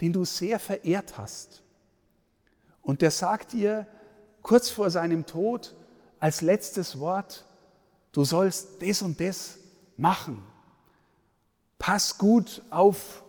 den 0.00 0.12
du 0.12 0.24
sehr 0.24 0.58
verehrt 0.58 1.18
hast. 1.18 1.62
Und 2.82 3.02
der 3.02 3.10
sagt 3.10 3.52
dir 3.52 3.86
kurz 4.42 4.70
vor 4.70 4.90
seinem 4.90 5.26
Tod 5.26 5.74
als 6.18 6.40
letztes 6.40 6.98
Wort, 6.98 7.44
du 8.12 8.24
sollst 8.24 8.82
das 8.82 9.02
und 9.02 9.20
das 9.20 9.58
machen. 9.96 10.42
Pass 11.78 12.16
gut 12.18 12.62
auf 12.70 13.22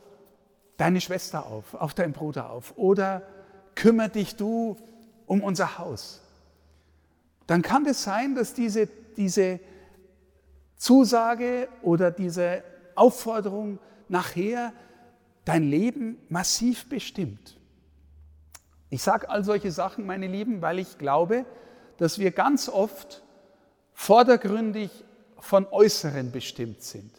deine 0.78 1.02
Schwester 1.02 1.46
auf, 1.46 1.74
auf 1.74 1.94
deinen 1.94 2.14
Bruder 2.14 2.50
auf. 2.50 2.78
Oder 2.78 3.24
kümmere 3.76 4.10
dich 4.10 4.36
du 4.36 4.78
um 5.26 5.44
unser 5.44 5.78
Haus. 5.78 6.22
Dann 7.48 7.62
kann 7.62 7.86
es 7.86 8.04
sein, 8.04 8.36
dass 8.36 8.54
diese, 8.54 8.88
diese 9.18 9.60
Zusage 10.78 11.68
oder 11.82 12.12
diese 12.12 12.64
Aufforderung 12.96 13.80
nachher 14.08 14.74
dein 15.46 15.64
Leben 15.64 16.18
massiv 16.30 16.88
bestimmt. 16.90 17.58
Ich 18.90 19.02
sage 19.02 19.30
all 19.30 19.44
solche 19.44 19.72
Sachen, 19.72 20.06
meine 20.06 20.28
Lieben, 20.28 20.62
weil 20.62 20.80
ich 20.80 20.98
glaube, 20.98 21.46
dass 21.98 22.20
wir 22.20 22.32
ganz 22.32 22.68
oft 22.68 23.24
vordergründig 23.94 24.92
von 25.40 25.66
Äußeren 25.68 26.32
bestimmt 26.32 26.82
sind. 26.82 27.12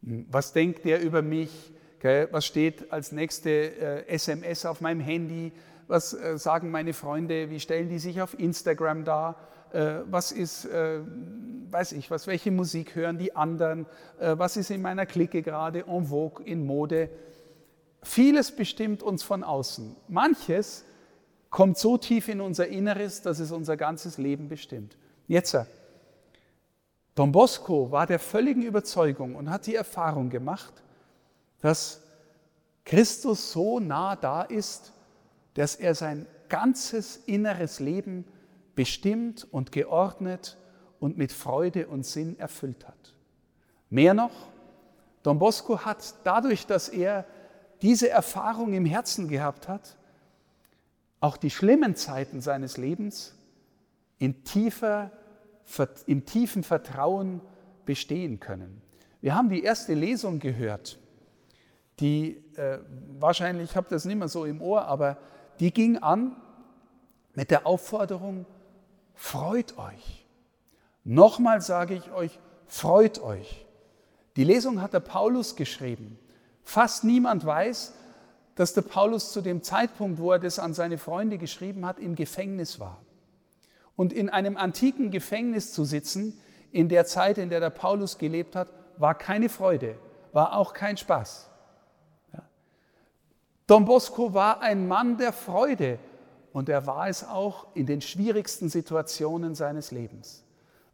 Was 0.00 0.52
denkt 0.52 0.84
der 0.84 1.00
über 1.00 1.22
mich? 1.22 1.71
Was 2.02 2.46
steht 2.46 2.92
als 2.92 3.12
nächste 3.12 4.06
SMS 4.08 4.64
äh, 4.64 4.68
auf 4.68 4.80
meinem 4.80 5.00
Handy? 5.00 5.52
Was 5.86 6.14
äh, 6.14 6.36
sagen 6.36 6.70
meine 6.70 6.94
Freunde? 6.94 7.50
Wie 7.50 7.60
stellen 7.60 7.88
die 7.88 7.98
sich 7.98 8.20
auf 8.20 8.38
Instagram 8.38 9.04
dar? 9.04 9.36
Äh, 9.72 10.00
was 10.10 10.32
ist, 10.32 10.66
äh, 10.66 11.00
weiß 11.70 11.92
ich 11.92 12.10
was, 12.10 12.26
welche 12.26 12.50
Musik 12.50 12.94
hören 12.94 13.18
die 13.18 13.34
anderen, 13.34 13.86
äh, 14.20 14.36
was 14.36 14.56
ist 14.56 14.70
in 14.70 14.82
meiner 14.82 15.06
Clique 15.06 15.42
gerade 15.42 15.86
en 15.86 16.06
vogue, 16.06 16.44
in 16.44 16.66
Mode. 16.66 17.08
Vieles 18.02 18.52
bestimmt 18.52 19.02
uns 19.02 19.22
von 19.22 19.42
außen. 19.42 19.96
Manches 20.08 20.84
kommt 21.48 21.78
so 21.78 21.96
tief 21.96 22.28
in 22.28 22.40
unser 22.40 22.66
Inneres, 22.66 23.22
dass 23.22 23.38
es 23.38 23.50
unser 23.50 23.76
ganzes 23.76 24.18
Leben 24.18 24.48
bestimmt. 24.48 24.96
Jetzt, 25.26 25.56
Don 27.14 27.32
Bosco 27.32 27.90
war 27.90 28.06
der 28.06 28.18
völligen 28.18 28.62
Überzeugung 28.62 29.36
und 29.36 29.50
hat 29.50 29.66
die 29.66 29.74
Erfahrung 29.74 30.28
gemacht, 30.30 30.82
dass 31.62 32.02
Christus 32.84 33.52
so 33.52 33.80
nah 33.80 34.16
da 34.16 34.42
ist, 34.42 34.92
dass 35.54 35.76
er 35.76 35.94
sein 35.94 36.26
ganzes 36.48 37.16
inneres 37.16 37.80
Leben 37.80 38.26
bestimmt 38.74 39.46
und 39.50 39.72
geordnet 39.72 40.58
und 41.00 41.16
mit 41.16 41.32
Freude 41.32 41.86
und 41.86 42.04
Sinn 42.04 42.38
erfüllt 42.38 42.86
hat. 42.86 43.14
Mehr 43.88 44.12
noch, 44.12 44.32
Don 45.22 45.38
Bosco 45.38 45.84
hat 45.84 46.14
dadurch, 46.24 46.66
dass 46.66 46.88
er 46.88 47.24
diese 47.80 48.10
Erfahrung 48.10 48.72
im 48.72 48.84
Herzen 48.84 49.28
gehabt 49.28 49.68
hat, 49.68 49.96
auch 51.20 51.36
die 51.36 51.50
schlimmen 51.50 51.94
Zeiten 51.94 52.40
seines 52.40 52.76
Lebens 52.76 53.34
in 54.18 54.42
tiefer, 54.44 55.12
im 56.06 56.26
tiefen 56.26 56.64
Vertrauen 56.64 57.40
bestehen 57.84 58.40
können. 58.40 58.82
Wir 59.20 59.36
haben 59.36 59.48
die 59.48 59.62
erste 59.62 59.94
Lesung 59.94 60.40
gehört, 60.40 60.98
die 62.00 62.42
äh, 62.56 62.78
wahrscheinlich, 63.18 63.70
ich 63.70 63.76
habe 63.76 63.86
das 63.90 64.04
nicht 64.04 64.16
mehr 64.16 64.28
so 64.28 64.44
im 64.44 64.60
Ohr, 64.60 64.86
aber 64.86 65.18
die 65.60 65.72
ging 65.72 65.98
an 65.98 66.36
mit 67.34 67.50
der 67.50 67.66
Aufforderung, 67.66 68.46
freut 69.14 69.78
euch. 69.78 70.26
Nochmal 71.04 71.60
sage 71.60 71.94
ich 71.94 72.10
euch, 72.12 72.38
freut 72.66 73.20
euch. 73.22 73.66
Die 74.36 74.44
Lesung 74.44 74.80
hat 74.80 74.92
der 74.92 75.00
Paulus 75.00 75.56
geschrieben. 75.56 76.18
Fast 76.62 77.04
niemand 77.04 77.44
weiß, 77.44 77.94
dass 78.54 78.74
der 78.74 78.82
Paulus 78.82 79.32
zu 79.32 79.40
dem 79.40 79.62
Zeitpunkt, 79.62 80.18
wo 80.18 80.32
er 80.32 80.38
das 80.38 80.58
an 80.58 80.74
seine 80.74 80.98
Freunde 80.98 81.38
geschrieben 81.38 81.86
hat, 81.86 81.98
im 81.98 82.14
Gefängnis 82.14 82.80
war. 82.80 83.00
Und 83.96 84.12
in 84.12 84.30
einem 84.30 84.56
antiken 84.56 85.10
Gefängnis 85.10 85.72
zu 85.72 85.84
sitzen, 85.84 86.38
in 86.70 86.88
der 86.88 87.04
Zeit, 87.04 87.38
in 87.38 87.50
der 87.50 87.60
der 87.60 87.70
Paulus 87.70 88.18
gelebt 88.18 88.56
hat, 88.56 88.68
war 88.96 89.14
keine 89.14 89.48
Freude, 89.48 89.96
war 90.32 90.56
auch 90.56 90.72
kein 90.72 90.96
Spaß. 90.96 91.51
Don 93.72 93.86
Bosco 93.86 94.34
war 94.34 94.60
ein 94.60 94.86
Mann 94.86 95.16
der 95.16 95.32
Freude 95.32 95.98
und 96.52 96.68
er 96.68 96.86
war 96.86 97.08
es 97.08 97.26
auch 97.26 97.68
in 97.72 97.86
den 97.86 98.02
schwierigsten 98.02 98.68
Situationen 98.68 99.54
seines 99.54 99.92
Lebens. 99.92 100.44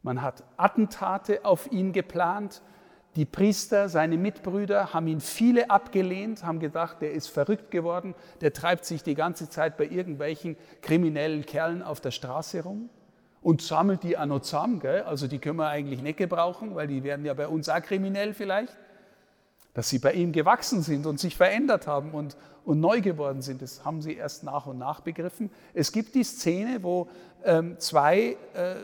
Man 0.04 0.23
hat 0.23 0.44
Attentate 0.56 1.44
auf 1.44 1.73
ihn 1.73 1.92
geplant, 1.92 2.62
die 3.16 3.25
Priester, 3.25 3.88
seine 3.88 4.16
Mitbrüder, 4.16 4.94
haben 4.94 5.08
ihn 5.08 5.18
viele 5.20 5.70
abgelehnt, 5.70 6.44
haben 6.44 6.61
gedacht, 6.61 7.02
der 7.02 7.11
ist 7.11 7.26
verrückt 7.26 7.73
geworden, 7.73 8.14
der 8.42 8.52
treibt 8.52 8.85
sich 8.85 9.02
die 9.02 9.16
ganze 9.16 9.50
Zeit 9.50 9.76
bei 9.76 9.87
irgendwelchen 9.87 10.56
kriminellen 10.80 11.44
Kerlen 11.44 11.82
auf 11.82 12.00
der 12.00 12.12
Straße 12.12 12.62
rum 12.62 12.90
und 13.42 13.61
sammelt 13.61 14.04
die 14.04 14.16
auch 14.16 14.26
noch 14.26 14.42
zusammen. 14.42 14.78
Gell? 14.78 15.02
Also 15.02 15.26
die 15.26 15.40
können 15.40 15.58
wir 15.58 15.66
eigentlich 15.66 16.00
nicht 16.00 16.18
gebrauchen, 16.18 16.76
weil 16.76 16.87
die 16.87 17.02
werden 17.02 17.26
ja 17.26 17.35
bei 17.35 17.49
uns 17.49 17.68
auch 17.68 17.82
kriminell 17.82 18.35
vielleicht. 18.35 18.76
Dass 19.78 19.90
sie 19.90 20.00
bei 20.00 20.12
ihm 20.14 20.32
gewachsen 20.32 20.82
sind 20.82 21.06
und 21.06 21.20
sich 21.20 21.37
verändert 21.37 21.87
haben 21.87 22.11
und, 22.11 22.37
und 22.64 22.80
neu 22.80 23.00
geworden 23.00 23.42
sind, 23.42 23.62
das 23.62 23.85
haben 23.85 24.02
sie 24.02 24.14
erst 24.14 24.42
nach 24.42 24.66
und 24.66 24.76
nach 24.76 25.02
begriffen. 25.02 25.52
Es 25.73 25.92
gibt 25.92 26.16
die 26.16 26.25
Szene, 26.25 26.82
wo 26.82 27.06
ähm, 27.44 27.78
zwei 27.78 28.37
äh, 28.56 28.73
äh, 28.73 28.76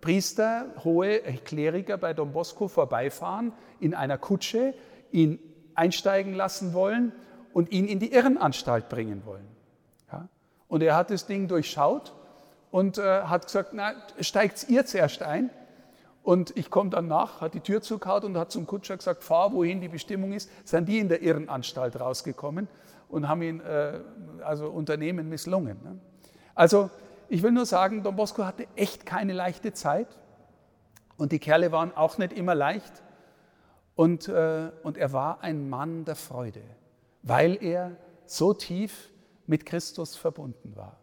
Priester, 0.00 0.66
hohe 0.82 1.20
Kleriker 1.44 1.98
bei 1.98 2.14
Don 2.14 2.32
Bosco 2.32 2.66
vorbeifahren 2.66 3.52
in 3.78 3.94
einer 3.94 4.18
Kutsche, 4.18 4.74
ihn 5.12 5.38
einsteigen 5.76 6.34
lassen 6.34 6.74
wollen 6.74 7.12
und 7.52 7.70
ihn 7.70 7.86
in 7.86 8.00
die 8.00 8.12
Irrenanstalt 8.12 8.88
bringen 8.88 9.22
wollen. 9.24 9.46
Ja? 10.10 10.26
Und 10.66 10.82
er 10.82 10.96
hat 10.96 11.10
das 11.10 11.26
Ding 11.26 11.46
durchschaut 11.46 12.12
und 12.72 12.98
äh, 12.98 13.22
hat 13.22 13.44
gesagt, 13.44 13.70
na, 13.72 13.92
steigt 14.18 14.68
ihr 14.68 14.84
zuerst 14.84 15.22
ein 15.22 15.50
und 16.24 16.56
ich 16.56 16.70
komme 16.70 16.88
dann 16.88 17.06
nach, 17.06 17.42
hat 17.42 17.52
die 17.52 17.60
Tür 17.60 17.82
zugehauen 17.82 18.24
und 18.24 18.38
hat 18.38 18.50
zum 18.50 18.66
Kutscher 18.66 18.96
gesagt, 18.96 19.22
fahr, 19.22 19.52
wohin 19.52 19.82
die 19.82 19.88
Bestimmung 19.88 20.32
ist. 20.32 20.50
Sind 20.66 20.88
die 20.88 20.98
in 20.98 21.10
der 21.10 21.20
Irrenanstalt 21.20 22.00
rausgekommen 22.00 22.66
und 23.10 23.28
haben 23.28 23.42
ihn, 23.42 23.60
äh, 23.60 24.00
also 24.42 24.70
Unternehmen 24.70 25.28
misslungen. 25.28 25.76
Ne? 25.84 25.98
Also 26.54 26.88
ich 27.28 27.42
will 27.42 27.52
nur 27.52 27.66
sagen, 27.66 28.02
Don 28.02 28.16
Bosco 28.16 28.42
hatte 28.42 28.66
echt 28.74 29.04
keine 29.04 29.34
leichte 29.34 29.74
Zeit 29.74 30.08
und 31.18 31.30
die 31.30 31.38
Kerle 31.38 31.72
waren 31.72 31.94
auch 31.94 32.16
nicht 32.16 32.32
immer 32.32 32.54
leicht. 32.54 33.02
Und, 33.94 34.26
äh, 34.26 34.70
und 34.82 34.96
er 34.96 35.12
war 35.12 35.42
ein 35.42 35.68
Mann 35.68 36.06
der 36.06 36.16
Freude, 36.16 36.62
weil 37.22 37.62
er 37.62 37.98
so 38.24 38.54
tief 38.54 39.10
mit 39.46 39.66
Christus 39.66 40.16
verbunden 40.16 40.74
war. 40.74 40.96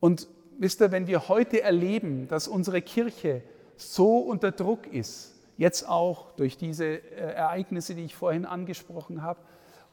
Und 0.00 0.26
wisst 0.58 0.80
ihr, 0.80 0.90
wenn 0.90 1.06
wir 1.06 1.28
heute 1.28 1.60
erleben, 1.60 2.28
dass 2.28 2.48
unsere 2.48 2.80
Kirche 2.80 3.42
so 3.76 4.18
unter 4.18 4.52
Druck 4.52 4.86
ist, 4.86 5.34
jetzt 5.56 5.88
auch 5.88 6.32
durch 6.32 6.56
diese 6.56 6.84
äh, 6.84 7.34
Ereignisse, 7.34 7.94
die 7.94 8.04
ich 8.04 8.14
vorhin 8.14 8.44
angesprochen 8.44 9.22
habe, 9.22 9.40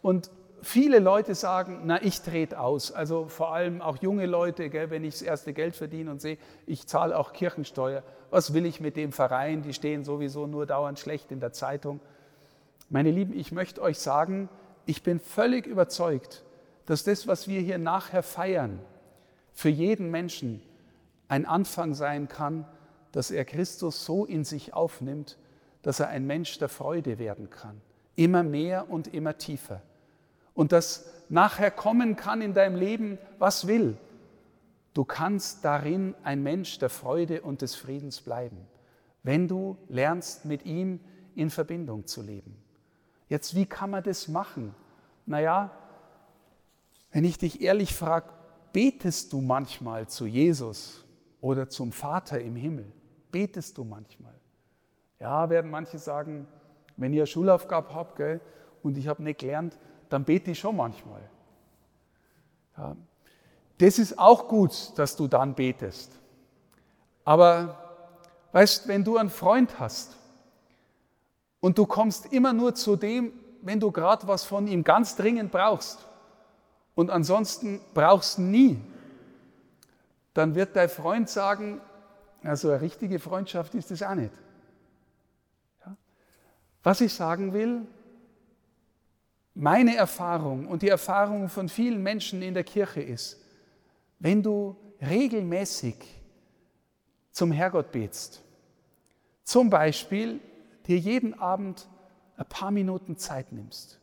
und 0.02 0.30
viele 0.62 1.00
Leute 1.00 1.36
sagen, 1.36 1.82
na, 1.86 2.02
ich 2.02 2.22
trete 2.22 2.60
aus. 2.60 2.92
Also 2.92 3.28
vor 3.28 3.54
allem 3.54 3.82
auch 3.82 3.98
junge 3.98 4.26
Leute, 4.26 4.70
gell, 4.70 4.90
wenn 4.90 5.04
ich 5.04 5.16
das 5.16 5.22
erste 5.22 5.54
Geld 5.54 5.76
verdiene 5.76 6.12
und 6.12 6.22
sehe, 6.22 6.38
ich 6.66 6.88
zahle 6.88 7.18
auch 7.18 7.34
Kirchensteuer. 7.34 8.04
Was 8.30 8.54
will 8.54 8.66
ich 8.66 8.80
mit 8.80 8.98
dem 8.98 9.12
Verein? 9.12 9.62
Die 9.62 9.74
stehen 9.74 10.04
sowieso 10.04 10.48
nur 10.48 10.66
dauernd 10.66 11.00
schlecht 11.00 11.32
in 11.32 11.40
der 11.40 11.54
Zeitung. 11.54 12.00
Meine 12.90 13.12
Lieben, 13.12 13.38
ich 13.38 13.52
möchte 13.52 13.82
euch 13.82 14.00
sagen, 14.00 14.50
ich 14.86 15.04
bin 15.04 15.20
völlig 15.20 15.66
überzeugt, 15.66 16.44
dass 16.86 17.04
das, 17.04 17.28
was 17.28 17.48
wir 17.48 17.62
hier 17.62 17.78
nachher 17.78 18.24
feiern, 18.24 18.80
für 19.54 19.70
jeden 19.70 20.12
Menschen 20.12 20.62
ein 21.28 21.46
Anfang 21.46 21.94
sein 21.94 22.28
kann, 22.28 22.66
dass 23.14 23.32
er 23.32 23.46
Christus 23.46 24.04
so 24.04 24.26
in 24.26 24.44
sich 24.44 24.74
aufnimmt, 24.74 25.38
dass 25.82 26.02
er 26.02 26.10
ein 26.10 26.28
Mensch 26.28 26.60
der 26.60 26.70
Freude 26.70 27.18
werden 27.18 27.50
kann. 27.50 27.80
Immer 28.16 28.44
mehr 28.44 28.90
und 28.90 29.08
immer 29.14 29.38
tiefer 29.38 29.82
und 30.54 30.72
das 30.72 31.06
nachher 31.30 31.72
kommen 31.72 32.16
kann 32.16 32.42
in 32.42 32.54
deinem 32.54 32.76
Leben, 32.76 33.18
was 33.40 33.68
will. 33.68 33.98
Du 34.94 35.04
kannst 35.04 35.66
darin 35.66 36.14
ein 36.24 36.44
Mensch 36.44 36.78
der 36.78 36.90
Freude 36.90 37.42
und 37.42 37.62
des 37.62 37.76
Friedens 37.76 38.22
bleiben, 38.22 38.58
wenn 39.24 39.48
du 39.48 39.78
lernst, 39.90 40.46
mit 40.46 40.66
ihm 40.66 41.00
in 41.36 41.50
Verbindung 41.50 42.06
zu 42.06 42.22
leben. 42.22 42.56
Jetzt, 43.28 43.56
wie 43.56 43.66
kann 43.66 43.90
man 43.90 44.04
das 44.04 44.28
machen? 44.28 44.76
Naja, 45.26 45.72
wenn 47.12 47.26
ich 47.26 47.40
dich 47.40 47.62
ehrlich 47.62 47.96
frage, 47.96 48.30
betest 48.72 49.34
du 49.34 49.42
manchmal 49.42 50.08
zu 50.08 50.28
Jesus 50.28 51.04
oder 51.42 51.70
zum 51.70 51.92
Vater 51.92 52.40
im 52.40 52.56
Himmel? 52.56 52.92
Betest 53.34 53.80
du 53.80 53.84
manchmal? 53.84 54.36
Ja, 55.20 55.50
werden 55.50 55.72
manche 55.72 55.98
sagen, 55.98 56.48
wenn 56.98 57.14
ihr 57.14 57.26
Schulaufgabe 57.26 57.96
habt 57.96 58.16
gell, 58.16 58.40
und 58.84 58.96
ich 58.96 59.08
habe 59.08 59.24
nicht 59.24 59.40
gelernt, 59.40 59.76
dann 60.10 60.24
bete 60.24 60.52
ich 60.52 60.60
schon 60.60 60.76
manchmal. 60.76 61.22
Ja. 62.78 62.96
Das 63.80 63.98
ist 63.98 64.20
auch 64.20 64.48
gut, 64.48 64.92
dass 64.98 65.16
du 65.16 65.28
dann 65.28 65.56
betest. 65.56 66.12
Aber 67.26 68.06
weißt, 68.52 68.88
wenn 68.88 69.04
du 69.04 69.18
einen 69.18 69.32
Freund 69.32 69.80
hast 69.80 70.16
und 71.60 71.80
du 71.80 71.88
kommst 71.88 72.32
immer 72.32 72.54
nur 72.54 72.76
zu 72.76 72.96
dem, 72.98 73.34
wenn 73.64 73.80
du 73.80 73.92
gerade 73.92 74.28
was 74.28 74.44
von 74.44 74.68
ihm 74.68 74.84
ganz 74.84 75.16
dringend 75.16 75.52
brauchst 75.52 76.06
und 76.94 77.10
ansonsten 77.10 77.82
brauchst 77.96 78.38
nie, 78.38 78.80
dann 80.36 80.54
wird 80.54 80.76
dein 80.76 80.90
Freund 80.90 81.30
sagen, 81.30 81.82
also 82.44 82.70
eine 82.70 82.82
richtige 82.82 83.20
Freundschaft 83.20 83.74
ist 83.76 83.92
es 83.92 84.04
auch 84.04 84.16
nicht. 84.16 84.34
Ja? 85.86 85.96
Was 86.84 87.02
ich 87.02 87.14
sagen 87.14 87.54
will, 87.54 87.88
meine 89.54 89.96
Erfahrung 89.96 90.68
und 90.68 90.82
die 90.82 90.90
Erfahrung 90.90 91.48
von 91.50 91.70
vielen 91.70 92.02
Menschen 92.02 92.42
in 92.42 92.54
der 92.54 92.64
Kirche 92.64 93.02
ist, 93.02 93.40
wenn 94.20 94.42
du 94.42 94.76
regelmäßig 95.02 95.96
zum 97.32 97.52
Herrgott 97.52 97.92
betst, 97.92 98.42
zum 99.44 99.70
Beispiel 99.70 100.40
dir 100.88 100.98
jeden 100.98 101.34
Abend 101.40 101.88
ein 102.38 102.46
paar 102.48 102.72
Minuten 102.72 103.18
Zeit 103.18 103.52
nimmst, 103.52 104.00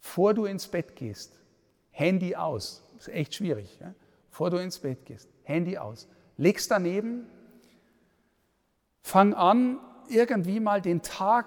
vor 0.00 0.34
du 0.34 0.44
ins 0.44 0.66
Bett 0.68 0.96
gehst, 0.96 1.38
Handy 1.90 2.36
aus, 2.36 2.82
ist 2.98 3.08
echt 3.08 3.34
schwierig, 3.34 3.78
ja? 3.80 3.94
vor 4.30 4.50
du 4.50 4.58
ins 4.58 4.78
Bett 4.78 5.04
gehst, 5.06 5.28
Handy 5.44 5.78
aus, 5.78 6.08
legst 6.36 6.70
daneben, 6.70 7.26
fang 9.02 9.34
an, 9.34 9.78
irgendwie 10.08 10.60
mal 10.60 10.80
den 10.80 11.02
Tag 11.02 11.46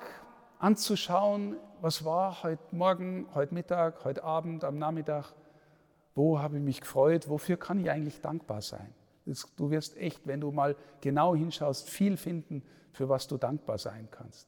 anzuschauen, 0.60 1.56
was 1.82 2.04
war 2.04 2.43
heute 2.43 2.75
Morgen, 2.75 3.28
heute 3.34 3.54
Mittag, 3.54 4.04
heute 4.04 4.23
Abend, 4.23 4.63
am 4.63 4.78
Nachmittag, 4.78 5.34
wo 6.15 6.39
habe 6.39 6.58
ich 6.58 6.63
mich 6.63 6.82
gefreut, 6.82 7.30
wofür 7.30 7.58
kann 7.58 7.80
ich 7.80 7.89
eigentlich 7.89 8.21
dankbar 8.21 8.62
sein. 8.62 8.93
Du 9.56 9.69
wirst 9.69 9.95
echt, 9.97 10.25
wenn 10.25 10.41
du 10.41 10.52
mal 10.52 10.75
genau 11.02 11.36
hinschaust, 11.36 11.89
viel 11.89 12.17
finden, 12.17 12.63
für 12.91 13.08
was 13.08 13.28
du 13.28 13.38
dankbar 13.38 13.78
sein 13.78 14.08
kannst. 14.12 14.47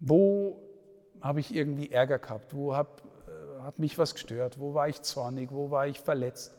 Wo 0.00 0.60
habe 1.20 1.40
ich 1.40 1.54
irgendwie 1.54 1.90
Ärger 1.90 2.18
gehabt? 2.18 2.54
Wo 2.54 2.74
hab, 2.74 3.00
äh, 3.00 3.62
hat 3.62 3.78
mich 3.78 3.96
was 3.96 4.12
gestört? 4.12 4.58
Wo 4.58 4.74
war 4.74 4.88
ich 4.88 5.00
zornig? 5.02 5.52
Wo 5.52 5.70
war 5.70 5.86
ich 5.86 6.00
verletzt? 6.00 6.54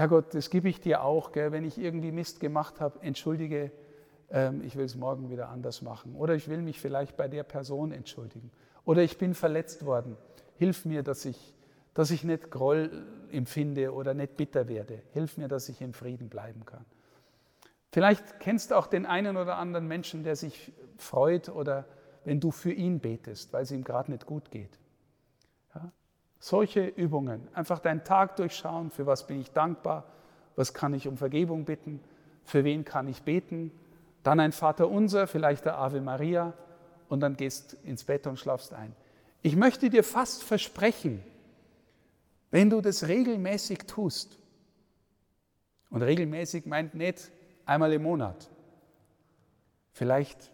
Herrgott, 0.00 0.34
das 0.34 0.48
gebe 0.48 0.68
ich 0.68 0.80
dir 0.80 1.02
auch, 1.02 1.30
gell, 1.30 1.52
wenn 1.52 1.62
ich 1.64 1.78
irgendwie 1.78 2.10
Mist 2.10 2.40
gemacht 2.40 2.80
habe, 2.80 3.02
entschuldige, 3.02 3.70
ähm, 4.30 4.62
ich 4.64 4.74
will 4.74 4.86
es 4.86 4.96
morgen 4.96 5.28
wieder 5.28 5.50
anders 5.50 5.82
machen. 5.82 6.16
Oder 6.16 6.34
ich 6.34 6.48
will 6.48 6.62
mich 6.62 6.80
vielleicht 6.80 7.18
bei 7.18 7.28
der 7.28 7.42
Person 7.42 7.92
entschuldigen. 7.92 8.50
Oder 8.86 9.02
ich 9.02 9.18
bin 9.18 9.34
verletzt 9.34 9.84
worden. 9.84 10.16
Hilf 10.56 10.86
mir, 10.86 11.02
dass 11.02 11.26
ich, 11.26 11.54
dass 11.92 12.10
ich 12.10 12.24
nicht 12.24 12.50
Groll 12.50 13.04
empfinde 13.30 13.92
oder 13.92 14.14
nicht 14.14 14.38
bitter 14.38 14.68
werde. 14.68 15.02
Hilf 15.12 15.36
mir, 15.36 15.48
dass 15.48 15.68
ich 15.68 15.82
im 15.82 15.92
Frieden 15.92 16.30
bleiben 16.30 16.64
kann. 16.64 16.86
Vielleicht 17.92 18.40
kennst 18.40 18.70
du 18.70 18.76
auch 18.76 18.86
den 18.86 19.04
einen 19.04 19.36
oder 19.36 19.58
anderen 19.58 19.86
Menschen, 19.86 20.24
der 20.24 20.34
sich 20.34 20.72
freut 20.96 21.50
oder 21.50 21.84
wenn 22.24 22.40
du 22.40 22.50
für 22.52 22.72
ihn 22.72 23.00
betest, 23.00 23.52
weil 23.52 23.64
es 23.64 23.70
ihm 23.70 23.84
gerade 23.84 24.12
nicht 24.12 24.24
gut 24.24 24.50
geht. 24.50 24.78
Ja? 25.74 25.92
Solche 26.40 26.86
Übungen, 26.86 27.46
einfach 27.52 27.78
deinen 27.78 28.02
Tag 28.02 28.36
durchschauen, 28.36 28.90
für 28.90 29.06
was 29.06 29.26
bin 29.26 29.40
ich 29.40 29.52
dankbar, 29.52 30.04
was 30.56 30.74
kann 30.74 30.94
ich 30.94 31.06
um 31.06 31.16
Vergebung 31.16 31.66
bitten, 31.66 32.00
für 32.44 32.64
wen 32.64 32.84
kann 32.84 33.06
ich 33.08 33.22
beten, 33.22 33.70
dann 34.22 34.40
ein 34.40 34.52
Vater 34.52 34.88
unser, 34.88 35.26
vielleicht 35.26 35.66
der 35.66 35.78
Ave 35.78 36.00
Maria 36.00 36.54
und 37.08 37.20
dann 37.20 37.36
gehst 37.36 37.74
ins 37.84 38.04
Bett 38.04 38.26
und 38.26 38.38
schlafst 38.38 38.72
ein. 38.72 38.96
Ich 39.42 39.54
möchte 39.54 39.90
dir 39.90 40.02
fast 40.02 40.42
versprechen, 40.42 41.22
wenn 42.50 42.70
du 42.70 42.80
das 42.80 43.06
regelmäßig 43.06 43.80
tust, 43.86 44.38
und 45.90 46.02
regelmäßig 46.02 46.66
meint 46.66 46.94
nicht 46.94 47.30
einmal 47.66 47.92
im 47.92 48.04
Monat, 48.04 48.48
vielleicht 49.92 50.50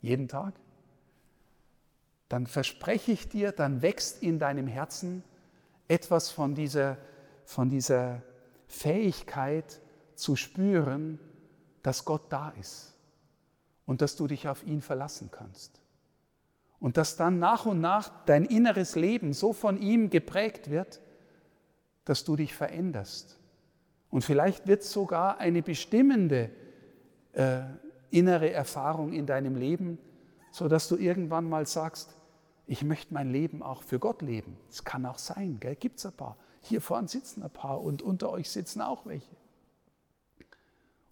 jeden 0.00 0.28
Tag, 0.28 0.52
dann 2.28 2.46
verspreche 2.46 3.12
ich 3.12 3.28
dir, 3.28 3.52
dann 3.52 3.82
wächst 3.82 4.22
in 4.22 4.38
deinem 4.38 4.66
Herzen 4.66 5.22
etwas 5.88 6.30
von 6.30 6.54
dieser, 6.54 6.96
von 7.44 7.68
dieser 7.68 8.22
Fähigkeit 8.66 9.80
zu 10.14 10.36
spüren, 10.36 11.18
dass 11.82 12.04
Gott 12.04 12.32
da 12.32 12.50
ist 12.60 12.94
und 13.86 14.00
dass 14.00 14.16
du 14.16 14.26
dich 14.26 14.48
auf 14.48 14.64
ihn 14.64 14.80
verlassen 14.80 15.30
kannst. 15.30 15.80
Und 16.80 16.96
dass 16.96 17.16
dann 17.16 17.38
nach 17.38 17.66
und 17.66 17.80
nach 17.80 18.24
dein 18.24 18.44
inneres 18.44 18.94
Leben 18.94 19.32
so 19.32 19.52
von 19.52 19.80
ihm 19.80 20.10
geprägt 20.10 20.70
wird, 20.70 21.00
dass 22.04 22.24
du 22.24 22.36
dich 22.36 22.54
veränderst 22.54 23.38
und 24.14 24.22
vielleicht 24.22 24.68
wird 24.68 24.84
sogar 24.84 25.38
eine 25.38 25.60
bestimmende 25.60 26.48
äh, 27.32 27.62
innere 28.10 28.52
Erfahrung 28.52 29.12
in 29.12 29.26
deinem 29.26 29.56
Leben, 29.56 29.98
sodass 30.54 30.86
du 30.86 30.96
irgendwann 30.96 31.48
mal 31.48 31.66
sagst, 31.66 32.14
ich 32.68 32.84
möchte 32.84 33.12
mein 33.12 33.32
Leben 33.32 33.60
auch 33.60 33.82
für 33.82 33.98
Gott 33.98 34.22
leben. 34.22 34.56
Es 34.70 34.84
kann 34.84 35.04
auch 35.04 35.18
sein, 35.18 35.58
gibt 35.58 35.98
es 35.98 36.06
ein 36.06 36.12
paar. 36.12 36.36
Hier 36.60 36.80
vorne 36.80 37.08
sitzen 37.08 37.42
ein 37.42 37.50
paar 37.50 37.82
und 37.82 38.02
unter 38.02 38.30
euch 38.30 38.48
sitzen 38.48 38.80
auch 38.80 39.04
welche. 39.04 39.34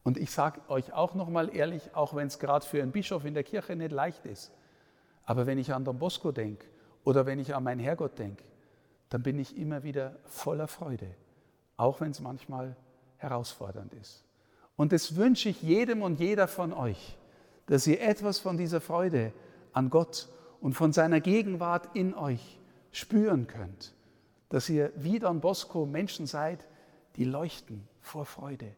Und 0.04 0.16
ich 0.16 0.30
sage 0.30 0.60
euch 0.68 0.92
auch 0.92 1.16
nochmal 1.16 1.52
ehrlich, 1.56 1.92
auch 1.96 2.14
wenn 2.14 2.28
es 2.28 2.38
gerade 2.38 2.64
für 2.64 2.80
einen 2.80 2.92
Bischof 2.92 3.24
in 3.24 3.34
der 3.34 3.42
Kirche 3.42 3.74
nicht 3.74 3.90
leicht 3.90 4.26
ist, 4.26 4.52
aber 5.24 5.44
wenn 5.44 5.58
ich 5.58 5.74
an 5.74 5.84
Don 5.84 5.98
Bosco 5.98 6.30
denke 6.30 6.64
oder 7.02 7.26
wenn 7.26 7.40
ich 7.40 7.52
an 7.52 7.64
meinen 7.64 7.80
Herrgott 7.80 8.16
denke, 8.20 8.44
dann 9.08 9.24
bin 9.24 9.40
ich 9.40 9.56
immer 9.56 9.82
wieder 9.82 10.14
voller 10.24 10.68
Freude, 10.68 11.16
auch 11.76 12.00
wenn 12.00 12.12
es 12.12 12.20
manchmal 12.20 12.76
herausfordernd 13.16 13.92
ist. 13.94 14.24
Und 14.76 14.92
das 14.92 15.16
wünsche 15.16 15.48
ich 15.48 15.60
jedem 15.62 16.02
und 16.02 16.20
jeder 16.20 16.46
von 16.46 16.72
euch, 16.72 17.18
dass 17.66 17.86
ihr 17.86 18.00
etwas 18.00 18.38
von 18.38 18.56
dieser 18.56 18.80
Freude 18.80 19.32
an 19.72 19.90
Gott 19.90 20.28
und 20.60 20.74
von 20.74 20.92
seiner 20.92 21.20
Gegenwart 21.20 21.94
in 21.94 22.14
euch 22.14 22.60
spüren 22.90 23.46
könnt. 23.46 23.94
Dass 24.48 24.68
ihr 24.68 24.92
wie 24.96 25.18
Don 25.18 25.40
Bosco 25.40 25.86
Menschen 25.86 26.26
seid, 26.26 26.66
die 27.16 27.24
leuchten 27.24 27.88
vor 28.00 28.26
Freude 28.26 28.74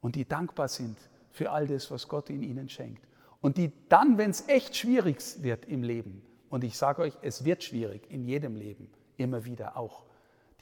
und 0.00 0.16
die 0.16 0.26
dankbar 0.26 0.68
sind 0.68 0.98
für 1.30 1.50
all 1.50 1.66
das, 1.66 1.90
was 1.90 2.08
Gott 2.08 2.30
in 2.30 2.42
ihnen 2.42 2.68
schenkt. 2.68 3.06
Und 3.40 3.56
die 3.56 3.72
dann, 3.88 4.18
wenn 4.18 4.30
es 4.30 4.48
echt 4.48 4.76
schwierig 4.76 5.22
wird 5.42 5.66
im 5.66 5.82
Leben, 5.82 6.22
und 6.48 6.64
ich 6.64 6.76
sage 6.76 7.02
euch, 7.02 7.16
es 7.22 7.44
wird 7.44 7.62
schwierig 7.62 8.10
in 8.10 8.24
jedem 8.24 8.56
Leben, 8.56 8.90
immer 9.16 9.44
wieder 9.44 9.76
auch, 9.76 10.04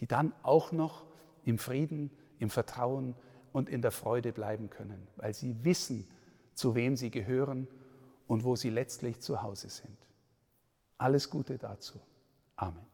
die 0.01 0.07
dann 0.07 0.33
auch 0.43 0.71
noch 0.71 1.07
im 1.45 1.59
Frieden 1.59 2.11
im 2.39 2.51
Vertrauen 2.51 3.15
und 3.53 3.69
in 3.69 3.83
der 3.83 3.91
Freude 3.91 4.33
bleiben 4.33 4.71
können, 4.71 5.09
weil 5.17 5.35
sie 5.35 5.65
wissen, 5.65 6.07
zu 6.59 6.75
wem 6.75 6.97
sie 6.97 7.11
gehören 7.11 7.69
und 8.27 8.43
wo 8.43 8.57
sie 8.57 8.71
letztlich 8.71 9.21
zu 9.21 9.43
Hause 9.43 9.69
sind. 9.71 9.97
Alles 10.99 11.31
Gute 11.31 11.57
dazu. 11.57 12.01
Amen. 12.57 12.85